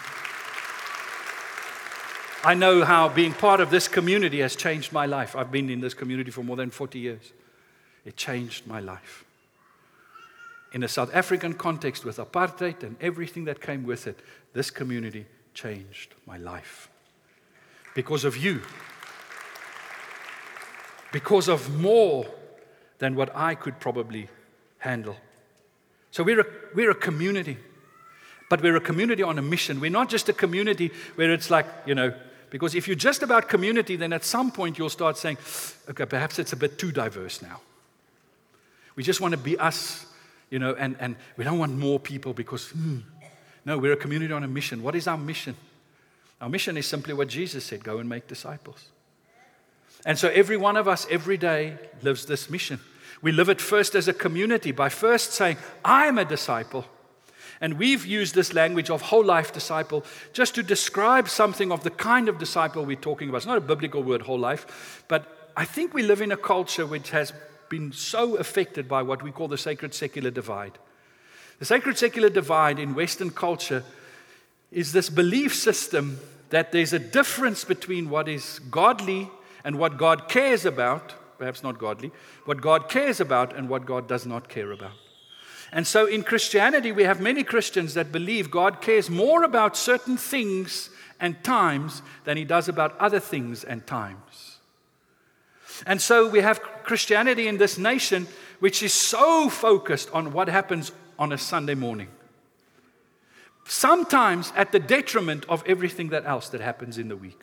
[2.45, 5.33] I know how being part of this community has changed my life.
[5.33, 7.31] I've been in this community for more than 40 years.
[8.03, 9.23] It changed my life.
[10.73, 14.19] In a South African context with apartheid and everything that came with it,
[14.51, 16.89] this community changed my life.
[17.95, 18.61] Because of you.
[21.13, 22.25] Because of more
[22.97, 24.27] than what I could probably
[24.79, 25.15] handle.
[26.11, 27.57] So we're a, we're a community,
[28.49, 29.79] but we're a community on a mission.
[29.79, 32.13] We're not just a community where it's like, you know,
[32.53, 35.39] because if you're just about community, then at some point you'll start saying,
[35.89, 37.59] okay, perhaps it's a bit too diverse now.
[38.95, 40.05] We just want to be us,
[40.51, 42.99] you know, and, and we don't want more people because, hmm,
[43.65, 44.83] no, we're a community on a mission.
[44.83, 45.55] What is our mission?
[46.41, 48.85] Our mission is simply what Jesus said go and make disciples.
[50.05, 52.79] And so every one of us every day lives this mission.
[53.23, 56.85] We live it first as a community by first saying, I'm a disciple.
[57.63, 61.91] And we've used this language of whole life disciple just to describe something of the
[61.91, 63.37] kind of disciple we're talking about.
[63.37, 66.85] It's not a biblical word, whole life, but I think we live in a culture
[66.85, 67.31] which has
[67.69, 70.77] been so affected by what we call the sacred secular divide.
[71.59, 73.85] The sacred secular divide in Western culture
[74.69, 79.31] is this belief system that there's a difference between what is godly
[79.63, 82.11] and what God cares about, perhaps not godly,
[82.43, 85.02] what God cares about and what God does not care about.
[85.73, 90.17] And so in Christianity, we have many Christians that believe God cares more about certain
[90.17, 94.59] things and times than he does about other things and times.
[95.87, 98.27] And so we have Christianity in this nation
[98.59, 102.09] which is so focused on what happens on a Sunday morning.
[103.65, 107.41] Sometimes at the detriment of everything that else that happens in the week.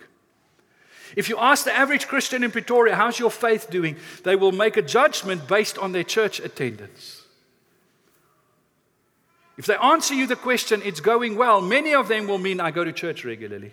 [1.17, 3.97] If you ask the average Christian in Pretoria, how's your faith doing?
[4.23, 7.20] They will make a judgment based on their church attendance.
[9.61, 12.71] If they answer you the question, it's going well, many of them will mean I
[12.71, 13.73] go to church regularly.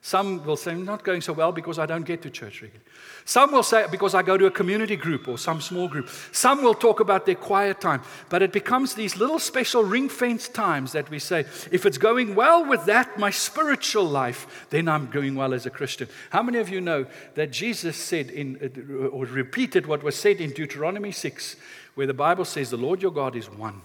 [0.00, 2.84] Some will say, I'm not going so well because I don't get to church regularly.
[3.24, 6.08] Some will say, because I go to a community group or some small group.
[6.32, 8.02] Some will talk about their quiet time.
[8.28, 12.34] But it becomes these little special ring fence times that we say, if it's going
[12.34, 16.08] well with that, my spiritual life, then I'm going well as a Christian.
[16.30, 17.06] How many of you know
[17.36, 21.54] that Jesus said in, or repeated what was said in Deuteronomy 6,
[21.94, 23.82] where the Bible says, The Lord your God is one?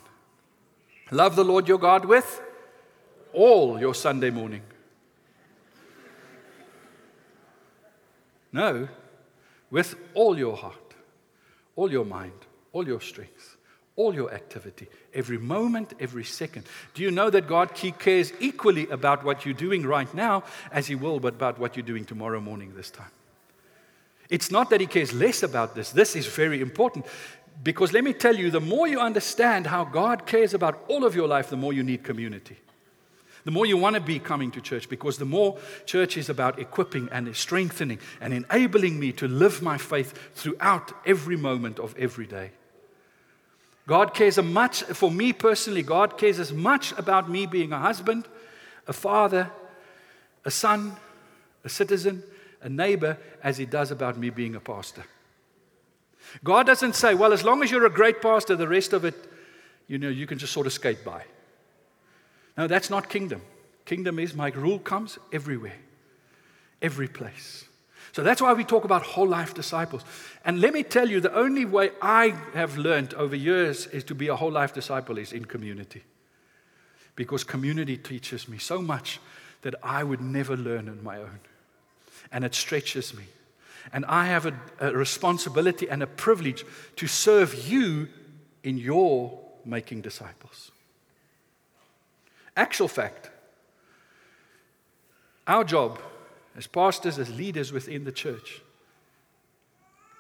[1.12, 2.42] Love the Lord your God with
[3.34, 4.62] all your Sunday morning.
[8.52, 8.88] No,
[9.70, 10.96] with all your heart,
[11.76, 12.34] all your mind,
[12.74, 13.58] all your strength,
[13.96, 16.66] all your activity, every moment, every second.
[16.94, 20.96] Do you know that God cares equally about what you're doing right now as He
[20.96, 23.12] will, but about what you're doing tomorrow morning this time?
[24.30, 25.92] It's not that He cares less about this.
[25.92, 27.06] This is very important.
[27.62, 31.16] Because let me tell you, the more you understand how God cares about all of
[31.16, 32.58] your life, the more you need community.
[33.46, 36.60] The more you want to be coming to church, because the more church is about
[36.60, 42.28] equipping and strengthening and enabling me to live my faith throughout every moment of every
[42.28, 42.52] day.
[43.88, 47.80] God cares as much, for me personally, God cares as much about me being a
[47.80, 48.28] husband,
[48.88, 49.50] a father,
[50.46, 50.96] a son,
[51.64, 52.24] a citizen,
[52.62, 55.06] a neighbor, as He does about me being a pastor.
[56.44, 59.16] God doesn't say, well, as long as you're a great pastor, the rest of it,
[59.88, 61.24] you know, you can just sort of skate by.
[62.58, 63.42] No, that's not kingdom.
[63.86, 65.78] Kingdom is my rule comes everywhere,
[66.82, 67.66] every place.
[68.12, 70.04] So that's why we talk about whole life disciples.
[70.44, 74.16] And let me tell you, the only way I have learned over years is to
[74.16, 76.04] be a whole life disciple is in community.
[77.16, 79.20] Because community teaches me so much
[79.62, 81.40] that I would never learn on my own.
[82.32, 83.24] And it stretches me.
[83.92, 86.66] And I have a, a responsibility and a privilege
[86.98, 88.08] to serve you
[88.64, 90.72] in your making disciples.
[92.56, 93.30] Actual fact
[95.48, 96.00] our job
[96.56, 98.62] as pastors, as leaders within the church,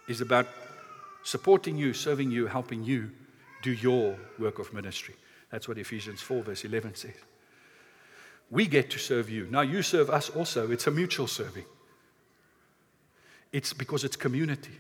[0.08, 0.48] is about
[1.24, 3.12] supporting you, serving you, helping you
[3.62, 5.16] do your work of ministry.
[5.52, 7.14] That's what Ephesians 4, verse 11 says.
[8.50, 9.48] We get to serve you.
[9.52, 10.72] Now, you serve us also.
[10.72, 11.66] It's a mutual serving.
[13.52, 14.78] It's because it's community.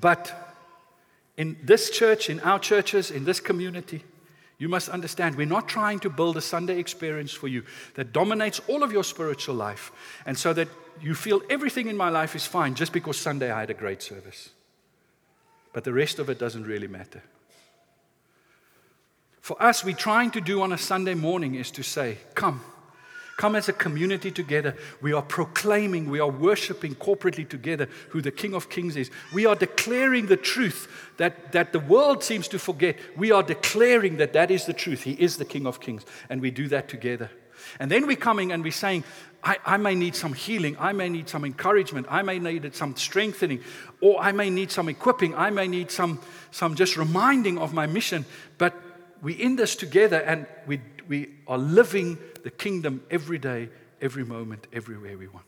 [0.00, 0.32] But
[1.36, 4.04] in this church, in our churches, in this community,
[4.58, 7.64] you must understand we're not trying to build a Sunday experience for you
[7.94, 9.92] that dominates all of your spiritual life
[10.26, 10.68] and so that
[11.00, 14.00] you feel everything in my life is fine just because Sunday I had a great
[14.00, 14.50] service.
[15.72, 17.22] But the rest of it doesn't really matter.
[19.40, 22.62] For us, we're trying to do on a Sunday morning is to say, Come,
[23.36, 24.76] come as a community together.
[25.00, 29.10] We are proclaiming, we are worshiping corporately together who the King of Kings is.
[29.32, 32.96] We are declaring the truth that, that the world seems to forget.
[33.16, 35.02] We are declaring that that is the truth.
[35.02, 36.04] He is the King of Kings.
[36.28, 37.30] And we do that together.
[37.80, 39.04] And then we're coming and we're saying,
[39.42, 40.76] I, I, may need some healing.
[40.78, 42.06] I may need some encouragement.
[42.10, 43.60] I may need some strengthening.
[44.00, 45.34] Or I may need some equipping.
[45.34, 46.20] I may need some,
[46.50, 48.24] some just reminding of my mission.
[48.58, 48.74] But
[49.22, 53.68] we're in this together and we, we are living the kingdom every day,
[54.00, 55.46] every moment, everywhere we want.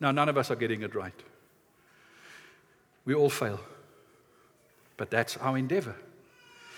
[0.00, 1.12] Now, none of us are getting it right.
[3.04, 3.60] We all fail.
[4.96, 5.96] But that's our endeavor.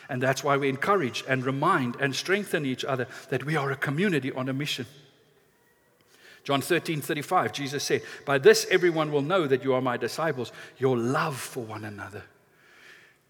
[0.08, 3.76] And that's why we encourage and remind and strengthen each other that we are a
[3.76, 4.86] community on a mission.
[6.42, 10.52] John 13, 35, Jesus said, By this everyone will know that you are my disciples,
[10.78, 12.24] your love for one another.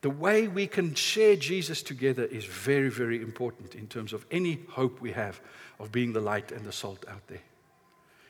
[0.02, 4.60] The way we can share Jesus together is very, very important in terms of any
[4.70, 5.40] hope we have
[5.78, 7.42] of being the light and the salt out there.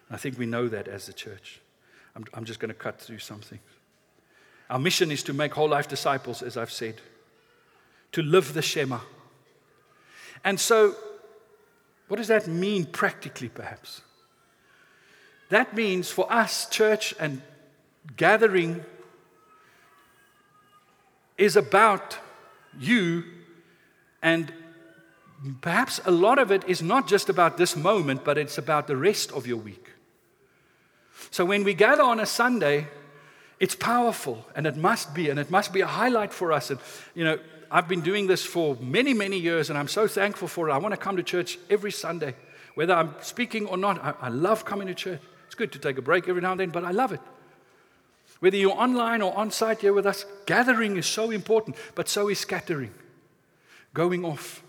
[0.08, 1.60] And I think we know that as the church.
[2.16, 3.60] I'm, I'm just going to cut through something.
[4.68, 6.96] Our mission is to make whole life disciples, as I've said,
[8.12, 9.00] to live the Shema.
[10.44, 10.96] And so,
[12.08, 14.00] what does that mean practically, perhaps?
[15.50, 17.42] That means for us, church and
[18.16, 18.84] gathering
[21.40, 22.18] is about
[22.78, 23.24] you,
[24.22, 24.52] and
[25.62, 28.96] perhaps a lot of it is not just about this moment, but it's about the
[28.96, 29.90] rest of your week.
[31.30, 32.86] So when we gather on a Sunday,
[33.58, 36.70] it's powerful and it must be, and it must be a highlight for us.
[36.70, 36.78] And,
[37.14, 37.38] you know,
[37.70, 40.72] I've been doing this for many, many years, and I'm so thankful for it.
[40.72, 42.34] I want to come to church every Sunday,
[42.74, 44.04] whether I'm speaking or not.
[44.04, 45.20] I, I love coming to church.
[45.46, 47.20] It's good to take a break every now and then, but I love it.
[48.40, 52.28] Whether you're online or on site here with us, gathering is so important, but so
[52.28, 52.92] is scattering,
[53.94, 54.62] going off.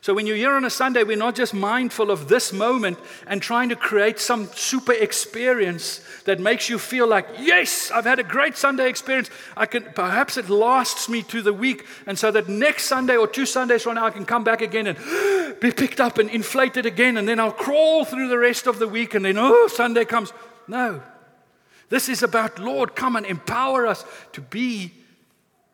[0.00, 3.42] So when you're here on a Sunday, we're not just mindful of this moment and
[3.42, 8.24] trying to create some super experience that makes you feel like, yes, I've had a
[8.24, 9.28] great Sunday experience.
[9.56, 13.26] I can perhaps it lasts me to the week, and so that next Sunday or
[13.26, 14.98] two Sundays from now I can come back again and
[15.60, 18.88] be picked up and inflated again, and then I'll crawl through the rest of the
[18.88, 20.32] week, and then oh, Sunday comes.
[20.68, 21.02] No.
[21.88, 24.92] This is about, Lord, come and empower us to be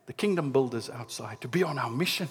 [0.07, 2.29] the kingdom builders outside, to be on our mission.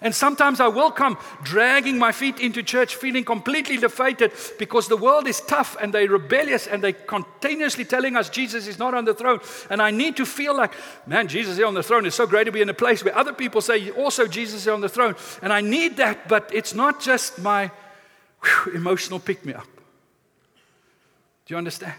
[0.00, 4.96] And sometimes I will come dragging my feet into church, feeling completely defeated because the
[4.96, 9.04] world is tough and they're rebellious and they're continuously telling us Jesus is not on
[9.04, 9.40] the throne.
[9.70, 10.72] And I need to feel like,
[11.06, 12.06] man, Jesus is on the throne.
[12.06, 14.68] It's so great to be in a place where other people say also Jesus is
[14.68, 15.14] on the throne.
[15.42, 17.70] And I need that, but it's not just my
[18.42, 19.68] whew, emotional pick me up.
[21.46, 21.94] Do you understand?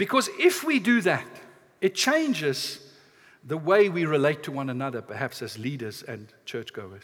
[0.00, 1.26] Because if we do that,
[1.82, 2.78] it changes
[3.44, 7.02] the way we relate to one another, perhaps as leaders and churchgoers.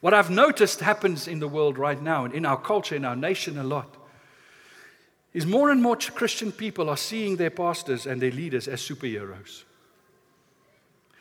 [0.00, 3.16] What I've noticed happens in the world right now and in our culture, in our
[3.16, 3.98] nation a lot,
[5.34, 9.64] is more and more Christian people are seeing their pastors and their leaders as superheroes.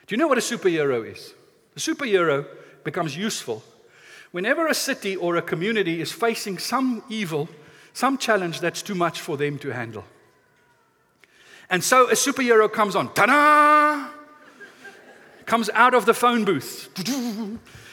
[0.07, 1.33] Do you know what a superhero is?
[1.75, 2.45] A superhero
[2.85, 3.63] becomes useful
[4.31, 7.49] whenever a city or a community is facing some evil,
[7.91, 10.05] some challenge that's too much for them to handle.
[11.69, 14.09] And so a superhero comes on, ta da!
[15.45, 16.89] Comes out of the phone booth.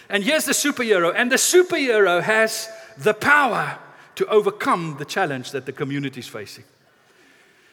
[0.08, 1.12] And here's the superhero.
[1.14, 3.78] And the superhero has the power
[4.14, 6.64] to overcome the challenge that the community is facing.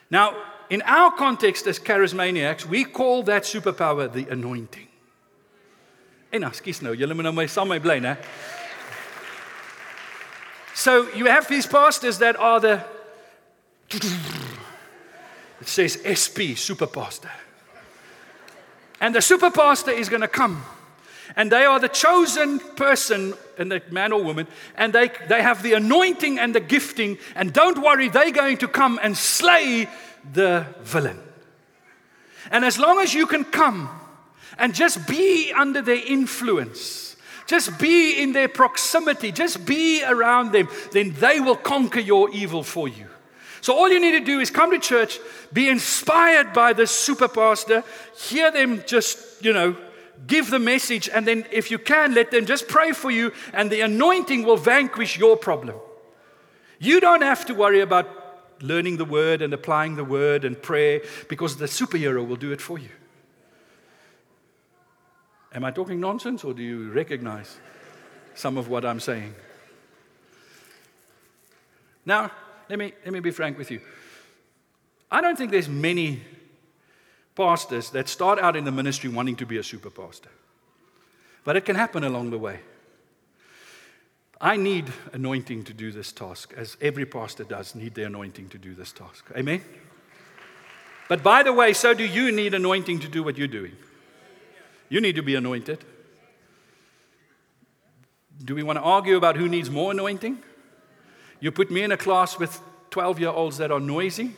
[0.09, 0.35] Now,
[0.69, 4.87] in our context as charismaniacs, we call that superpower the anointing.
[10.73, 12.83] So you have these pastors that are the
[15.63, 17.31] it says SP, super pastor.
[18.99, 20.65] And the super pastor is going to come.
[21.37, 24.45] And they are the chosen person, and the man or woman,
[24.75, 27.17] and they, they have the anointing and the gifting.
[27.33, 29.87] And don't worry, they're going to come and slay
[30.33, 31.19] the villain.
[32.51, 33.89] And as long as you can come
[34.57, 37.15] and just be under their influence,
[37.47, 42.63] just be in their proximity, just be around them, then they will conquer your evil
[42.63, 43.07] for you.
[43.63, 45.21] So all you need to do is come to church,
[45.53, 47.81] be inspired by this super pastor,
[48.13, 49.77] hear them just, you know,
[50.27, 53.71] give the message, and then if you can, let them just pray for you, and
[53.71, 55.77] the anointing will vanquish your problem.
[56.77, 58.09] You don't have to worry about
[58.61, 62.59] learning the word and applying the word and prayer because the superhero will do it
[62.59, 62.89] for you.
[65.53, 67.57] Am I talking nonsense or do you recognize
[68.35, 69.33] some of what I'm saying?
[72.05, 72.29] Now,
[72.73, 73.81] let me, let me be frank with you.
[75.11, 76.21] I don't think there's many
[77.35, 80.31] pastors that start out in the ministry wanting to be a super pastor.
[81.43, 82.61] But it can happen along the way.
[84.41, 88.57] I need anointing to do this task, as every pastor does need the anointing to
[88.57, 89.29] do this task.
[89.37, 89.61] Amen?
[91.07, 93.73] But by the way, so do you need anointing to do what you're doing.
[94.89, 95.85] You need to be anointed.
[98.43, 100.41] Do we want to argue about who needs more anointing?
[101.43, 104.31] You put me in a class with 12 year olds that are noisy.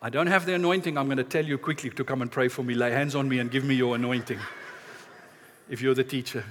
[0.00, 0.96] I don't have the anointing.
[0.96, 2.72] I'm going to tell you quickly to come and pray for me.
[2.72, 4.38] Lay hands on me and give me your anointing
[5.68, 6.46] if you're the teacher.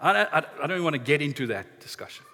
[0.00, 2.24] I, I, I don't want to get into that discussion.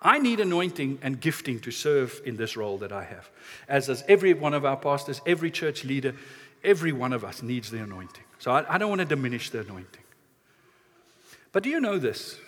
[0.00, 3.28] I need anointing and gifting to serve in this role that I have.
[3.68, 6.14] As does every one of our pastors, every church leader,
[6.62, 8.22] every one of us needs the anointing.
[8.38, 10.04] So I, I don't want to diminish the anointing.
[11.50, 12.38] But do you know this?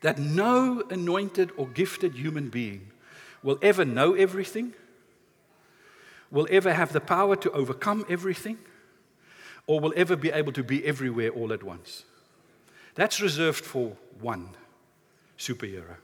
[0.00, 2.90] That no anointed or gifted human being
[3.42, 4.74] will ever know everything,
[6.30, 8.58] will ever have the power to overcome everything,
[9.66, 12.04] or will ever be able to be everywhere all at once.
[12.94, 14.50] That's reserved for one
[15.38, 15.96] superhero,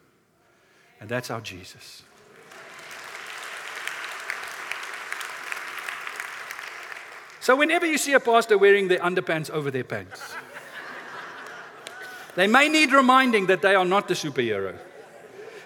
[1.00, 2.02] and that's our Jesus.
[7.40, 10.34] So, whenever you see a pastor wearing their underpants over their pants,
[12.34, 14.74] they may need reminding that they are not the superhero,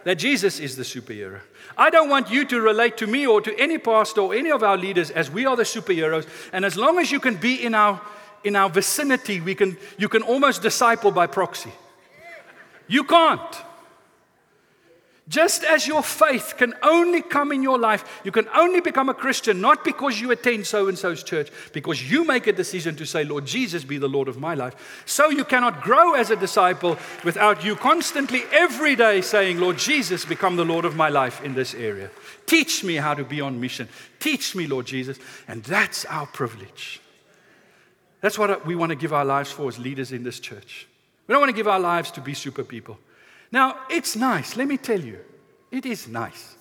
[0.04, 1.40] that Jesus is the superhero.
[1.76, 4.62] I don't want you to relate to me or to any pastor or any of
[4.62, 6.26] our leaders as we are the superheroes.
[6.52, 8.00] And as long as you can be in our,
[8.44, 11.72] in our vicinity, we can, you can almost disciple by proxy.
[12.88, 13.62] You can't.
[15.28, 19.14] Just as your faith can only come in your life, you can only become a
[19.14, 23.04] Christian not because you attend so and so's church, because you make a decision to
[23.04, 25.02] say, Lord Jesus, be the Lord of my life.
[25.04, 30.24] So you cannot grow as a disciple without you constantly, every day, saying, Lord Jesus,
[30.24, 32.08] become the Lord of my life in this area.
[32.46, 33.88] Teach me how to be on mission.
[34.20, 35.18] Teach me, Lord Jesus.
[35.48, 37.00] And that's our privilege.
[38.20, 40.86] That's what we want to give our lives for as leaders in this church.
[41.26, 42.98] We don't want to give our lives to be super people.
[43.52, 45.18] Now, it's nice, let me tell you,
[45.70, 46.56] it is nice.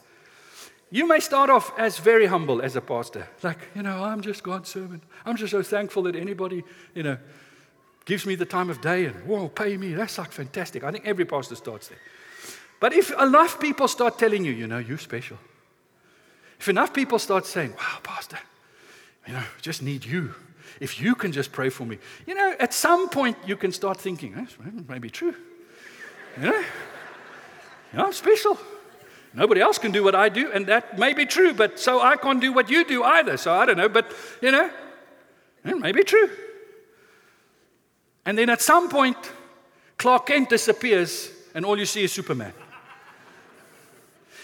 [0.91, 4.43] You may start off as very humble as a pastor, like, you know, I'm just
[4.43, 5.03] God's servant.
[5.25, 6.63] I'm just so thankful that anybody,
[6.93, 7.17] you know,
[8.05, 9.93] gives me the time of day and, whoa, pay me.
[9.93, 10.83] That's like fantastic.
[10.83, 11.97] I think every pastor starts there.
[12.79, 15.37] But if enough people start telling you, you know, you're special,
[16.59, 18.39] if enough people start saying, wow, pastor,
[19.25, 20.35] you know, just need you.
[20.79, 23.97] If you can just pray for me, you know, at some point you can start
[23.97, 24.55] thinking, that's
[24.87, 25.35] maybe true.
[26.37, 26.59] You know?
[27.91, 28.57] You know, I'm special.
[29.33, 32.15] Nobody else can do what I do, and that may be true, but so I
[32.15, 33.35] can't do what you do either.
[33.37, 34.11] So I don't know, but
[34.41, 34.69] you know,
[35.65, 36.29] it may be true.
[38.25, 39.17] And then at some point,
[39.97, 42.53] Clark Kent disappears, and all you see is Superman.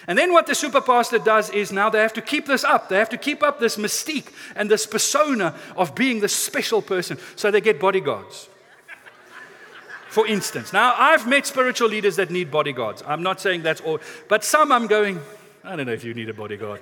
[0.08, 2.90] And then what the super pastor does is now they have to keep this up.
[2.90, 7.18] They have to keep up this mystique and this persona of being the special person.
[7.36, 8.50] So they get bodyguards
[10.12, 10.74] for instance.
[10.74, 13.02] Now, I've met spiritual leaders that need bodyguards.
[13.08, 15.22] I'm not saying that's all, but some I'm going,
[15.64, 16.82] I don't know if you need a bodyguard.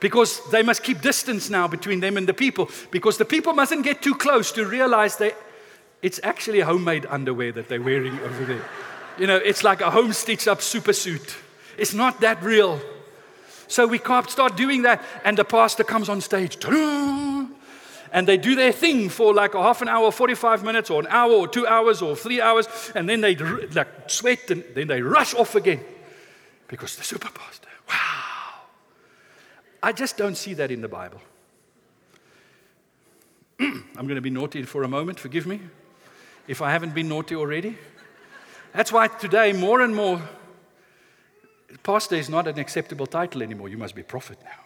[0.00, 3.84] because they must keep distance now between them and the people, because the people mustn't
[3.84, 5.36] get too close to realize that
[6.00, 8.64] it's actually homemade underwear that they're wearing over there.
[9.18, 11.36] You know, it's like a home stitched up super suit.
[11.76, 12.80] It's not that real.
[13.68, 16.58] So we can't start doing that, and the pastor comes on stage.
[16.58, 17.25] Ta-da!
[18.16, 21.06] And they do their thing for like a half an hour, 45 minutes, or an
[21.10, 25.02] hour, or two hours, or three hours, and then they like sweat and then they
[25.02, 25.84] rush off again
[26.66, 27.68] because the super pastor.
[27.86, 28.62] Wow.
[29.82, 31.20] I just don't see that in the Bible.
[33.60, 35.60] I'm going to be naughty for a moment, forgive me
[36.48, 37.76] if I haven't been naughty already.
[38.72, 40.22] That's why today, more and more,
[41.82, 43.68] pastor is not an acceptable title anymore.
[43.68, 44.65] You must be prophet now.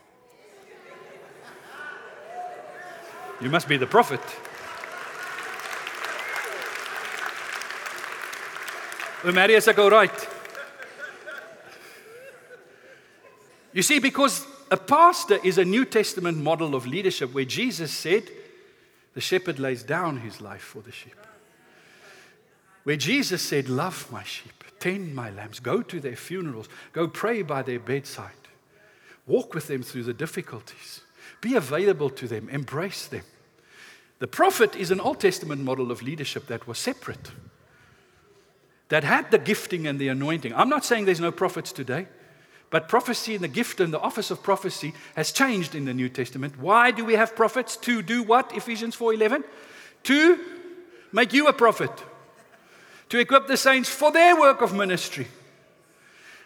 [3.40, 4.20] You must be the prophet.
[9.24, 10.28] Marius, I go right.
[13.72, 18.24] You see, because a pastor is a New Testament model of leadership where Jesus said,
[19.14, 21.14] The shepherd lays down his life for the sheep.
[22.84, 27.42] Where Jesus said, Love my sheep, tend my lambs, go to their funerals, go pray
[27.42, 28.30] by their bedside,
[29.26, 31.02] walk with them through the difficulties.
[31.40, 33.22] Be available to them, embrace them.
[34.18, 37.32] The prophet is an Old Testament model of leadership that was separate,
[38.88, 40.54] that had the gifting and the anointing.
[40.54, 42.06] I'm not saying there's no prophets today,
[42.68, 46.08] but prophecy and the gift and the office of prophecy has changed in the New
[46.08, 46.58] Testament.
[46.58, 47.76] Why do we have prophets?
[47.78, 48.54] To do what?
[48.54, 49.42] Ephesians 4:11.
[50.04, 50.38] To
[51.12, 51.90] make you a prophet.
[53.08, 55.26] To equip the saints for their work of ministry.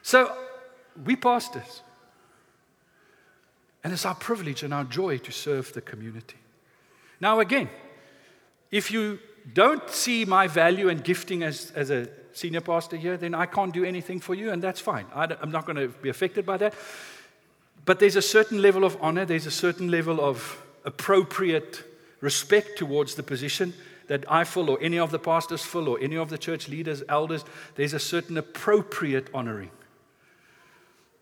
[0.03, 0.35] So
[1.05, 1.83] we pastors.
[3.85, 6.39] And it's our privilege and our joy to serve the community.
[7.21, 7.69] Now, again,
[8.71, 9.19] if you
[9.53, 13.73] don't see my value and gifting as, as a senior pastor here, then I can't
[13.73, 15.05] do anything for you, and that's fine.
[15.15, 16.75] I, am not going to be affected by that.
[17.85, 21.85] But there's a certain level of honor, there's a certain level of appropriate
[22.23, 23.75] respect towards the position
[24.07, 27.03] that I fill, or any of the pastors fill, or any of the church leaders,
[27.09, 27.45] elders.
[27.75, 29.71] There's a certain appropriate honoring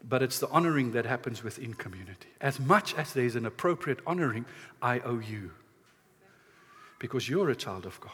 [0.08, 2.28] but it's the honoring that happens within community.
[2.40, 4.44] As much as there's an appropriate honoring,
[4.80, 5.52] I owe you.
[6.98, 8.12] Because you're a child of God.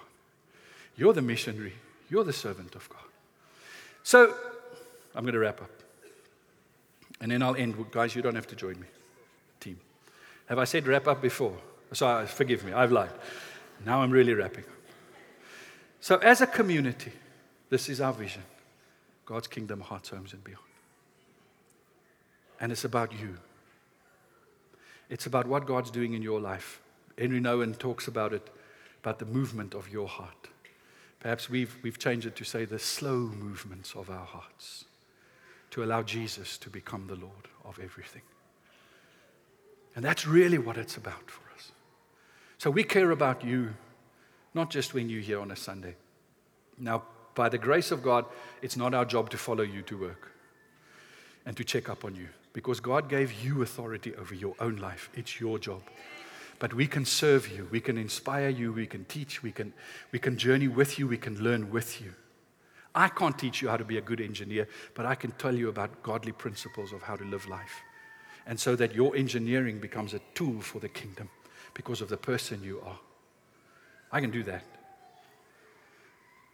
[0.96, 1.74] You're the missionary.
[2.10, 3.00] You're the servant of God.
[4.02, 4.34] So,
[5.14, 5.70] I'm going to wrap up.
[7.20, 7.90] And then I'll end.
[7.90, 8.86] Guys, you don't have to join me.
[9.60, 9.78] Team.
[10.46, 11.56] Have I said wrap up before?
[11.92, 12.72] Sorry, uh, forgive me.
[12.72, 13.10] I've lied.
[13.84, 14.70] Now I'm really wrapping up.
[16.00, 17.12] So, as a community,
[17.70, 18.42] this is our vision
[19.26, 20.67] God's kingdom, hearts, homes, and beyond.
[22.60, 23.38] And it's about you.
[25.08, 26.80] It's about what God's doing in your life.
[27.16, 28.48] Henri Nouwen talks about it,
[29.02, 30.48] about the movement of your heart.
[31.20, 34.84] Perhaps we've, we've changed it to say the slow movements of our hearts,
[35.70, 38.22] to allow Jesus to become the Lord of everything.
[39.96, 41.72] And that's really what it's about for us.
[42.58, 43.74] So we care about you,
[44.54, 45.96] not just when you're here on a Sunday.
[46.78, 47.02] Now,
[47.34, 48.26] by the grace of God,
[48.62, 50.32] it's not our job to follow you to work
[51.46, 55.10] and to check up on you because God gave you authority over your own life.
[55.14, 55.82] It's your job.
[56.58, 59.72] But we can serve you, we can inspire you, we can teach, we can,
[60.10, 62.14] we can journey with you, we can learn with you.
[62.94, 65.68] I can't teach you how to be a good engineer, but I can tell you
[65.68, 67.82] about godly principles of how to live life.
[68.44, 71.28] And so that your engineering becomes a tool for the kingdom
[71.74, 72.98] because of the person you are.
[74.10, 74.64] I can do that.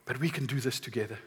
[0.05, 1.18] But we can do this together.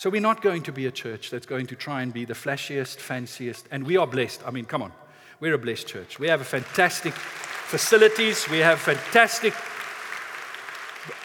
[0.00, 2.32] So we're not going to be a church that's going to try and be the
[2.32, 4.40] flashiest, fanciest, and we are blessed.
[4.46, 4.92] I mean, come on.
[5.40, 6.18] We're a blessed church.
[6.18, 8.48] We have fantastic facilities.
[8.48, 9.52] We have fantastic,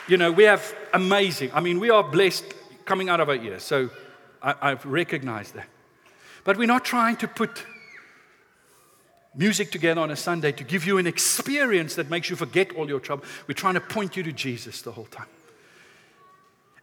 [0.10, 1.52] you know, we have amazing.
[1.54, 2.44] I mean, we are blessed
[2.84, 3.64] coming out of our ears.
[3.64, 3.92] So
[4.42, 5.68] I, I recognize that.
[6.44, 7.66] But we're not trying to put
[9.34, 12.90] music together on a Sunday to give you an experience that makes you forget all
[12.90, 13.24] your trouble.
[13.48, 15.28] We're trying to point you to Jesus the whole time.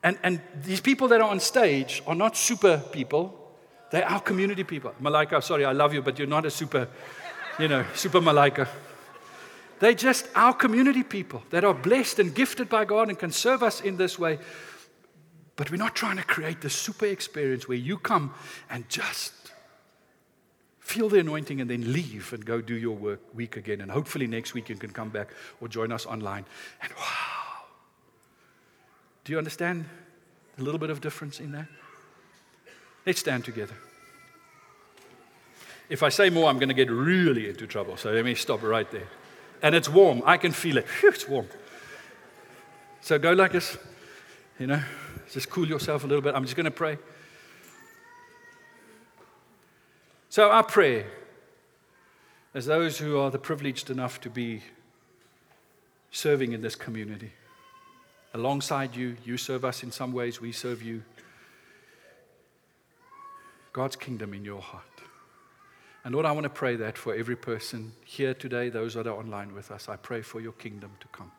[0.03, 3.39] And, and these people that are on stage are not super people,
[3.91, 4.95] they're our community people.
[4.99, 6.89] Malika, sorry, I love you, but you're not a super,
[7.59, 8.69] you know, super Malika.
[9.79, 13.63] They're just our community people that are blessed and gifted by God and can serve
[13.63, 14.39] us in this way.
[15.57, 18.33] But we're not trying to create the super experience where you come
[18.71, 19.33] and just
[20.79, 23.81] feel the anointing and then leave and go do your work week again.
[23.81, 25.29] And hopefully next week you can come back
[25.61, 26.45] or join us online.
[26.81, 27.42] And wow.
[29.25, 29.85] Do you understand
[30.59, 31.67] a little bit of difference in that?
[33.07, 33.75] Let's stand together.
[35.89, 37.97] If I say more, I'm going to get really into trouble.
[37.97, 39.09] So let me stop right there.
[39.63, 40.23] And it's warm.
[40.25, 40.87] I can feel it.
[41.01, 41.47] Whew, it's warm.
[43.01, 43.77] So go like this.
[44.59, 44.83] You know,
[45.31, 46.35] just cool yourself a little bit.
[46.35, 46.99] I'm just going to pray.
[50.29, 51.07] So, our prayer,
[52.55, 54.63] as those who are the privileged enough to be
[56.11, 57.33] serving in this community,
[58.35, 61.03] alongside you, you serve us in some ways, we serve you.
[63.73, 64.85] God's kingdom in your heart.
[66.05, 69.17] And Lord, I want to pray that for every person here today, those that are
[69.17, 69.89] online with us.
[69.89, 71.31] I pray for your kingdom to come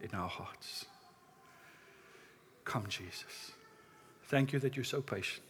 [0.00, 0.84] in our hearts.
[2.64, 3.52] Come, Jesus.
[4.26, 5.46] Thank you that you're so patient,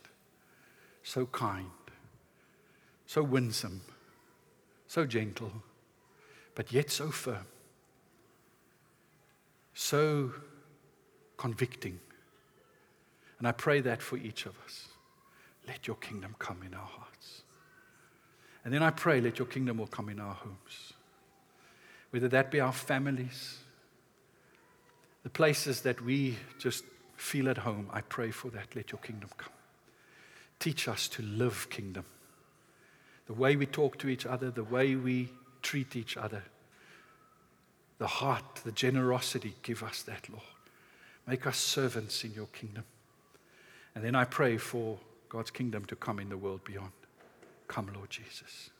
[1.02, 1.70] so kind,
[3.04, 3.82] so winsome,
[4.86, 5.52] so gentle,
[6.54, 7.46] but yet so firm,
[9.74, 10.32] so
[11.41, 11.99] convicting.
[13.38, 14.88] And I pray that for each of us.
[15.66, 17.43] Let your kingdom come in our hearts.
[18.62, 20.93] And then I pray, let your kingdom will come in our homes.
[22.11, 23.59] Whether that be our families,
[25.22, 26.84] the places that we just
[27.16, 28.76] feel at home, I pray for that.
[28.76, 29.53] Let your kingdom come.
[30.59, 32.05] Teach us to live kingdom
[33.26, 35.30] the way we talk to each other, the way we
[35.62, 36.43] treat each other,
[37.99, 40.59] the heart, the generosity, give us that, Lord.
[41.27, 42.85] Make us servants in your kingdom.
[43.95, 44.99] And then I pray for
[45.29, 46.93] God's kingdom to come in the world beyond.
[47.68, 48.71] Come, Lord Jesus.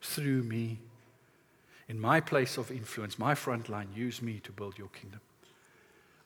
[0.00, 0.78] Through me,
[1.88, 5.20] in my place of influence, my front line, use me to build your kingdom.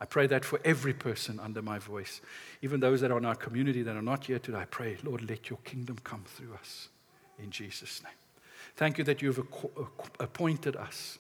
[0.01, 2.21] I pray that for every person under my voice,
[2.61, 4.59] even those that are in our community that are not here today.
[4.59, 6.89] I pray, Lord, let your kingdom come through us
[7.39, 8.13] in Jesus' name.
[8.77, 9.39] Thank you that you've
[10.19, 11.19] appointed us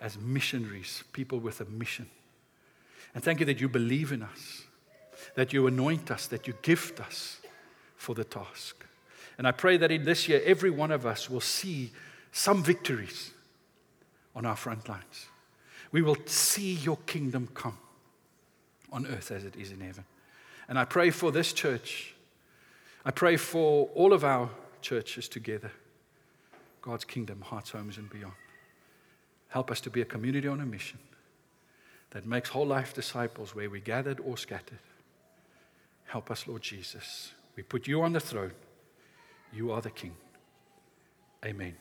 [0.00, 2.10] as missionaries, people with a mission.
[3.16, 4.64] And thank you that you believe in us,
[5.36, 7.40] that you anoint us, that you gift us
[7.96, 8.84] for the task.
[9.38, 11.92] And I pray that in this year, every one of us will see
[12.30, 13.30] some victories
[14.34, 15.28] on our front lines.
[15.92, 17.78] We will see your kingdom come
[18.92, 20.04] on earth as it is in heaven.
[20.68, 22.12] And I pray for this church.
[23.02, 24.50] I pray for all of our
[24.82, 25.72] churches together.
[26.82, 28.34] God's kingdom, hearts, homes, and beyond.
[29.48, 30.98] Help us to be a community on a mission
[32.16, 34.78] that makes whole life disciples where we gathered or scattered.
[36.06, 37.32] Help us, Lord Jesus.
[37.56, 38.52] We put you on the throne.
[39.52, 40.16] You are the King.
[41.44, 41.76] Amen.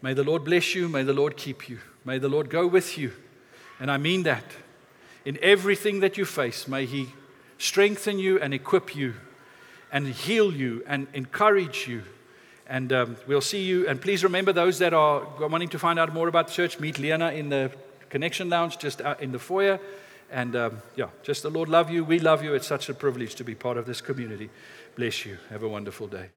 [0.00, 0.88] May the Lord bless you.
[0.88, 1.80] May the Lord keep you.
[2.04, 3.10] May the Lord go with you.
[3.80, 4.44] And I mean that.
[5.24, 7.08] In everything that you face, may He
[7.58, 9.14] strengthen you and equip you
[9.90, 12.04] and heal you and encourage you.
[12.68, 13.88] And um, we'll see you.
[13.88, 17.00] And please remember those that are wanting to find out more about the church, meet
[17.00, 17.72] Lena in the
[18.10, 19.78] connection lounge just out in the foyer.
[20.30, 22.04] And um, yeah, just the Lord love you.
[22.04, 22.54] We love you.
[22.54, 24.50] It's such a privilege to be part of this community.
[24.96, 25.38] Bless you.
[25.50, 26.30] Have a wonderful day.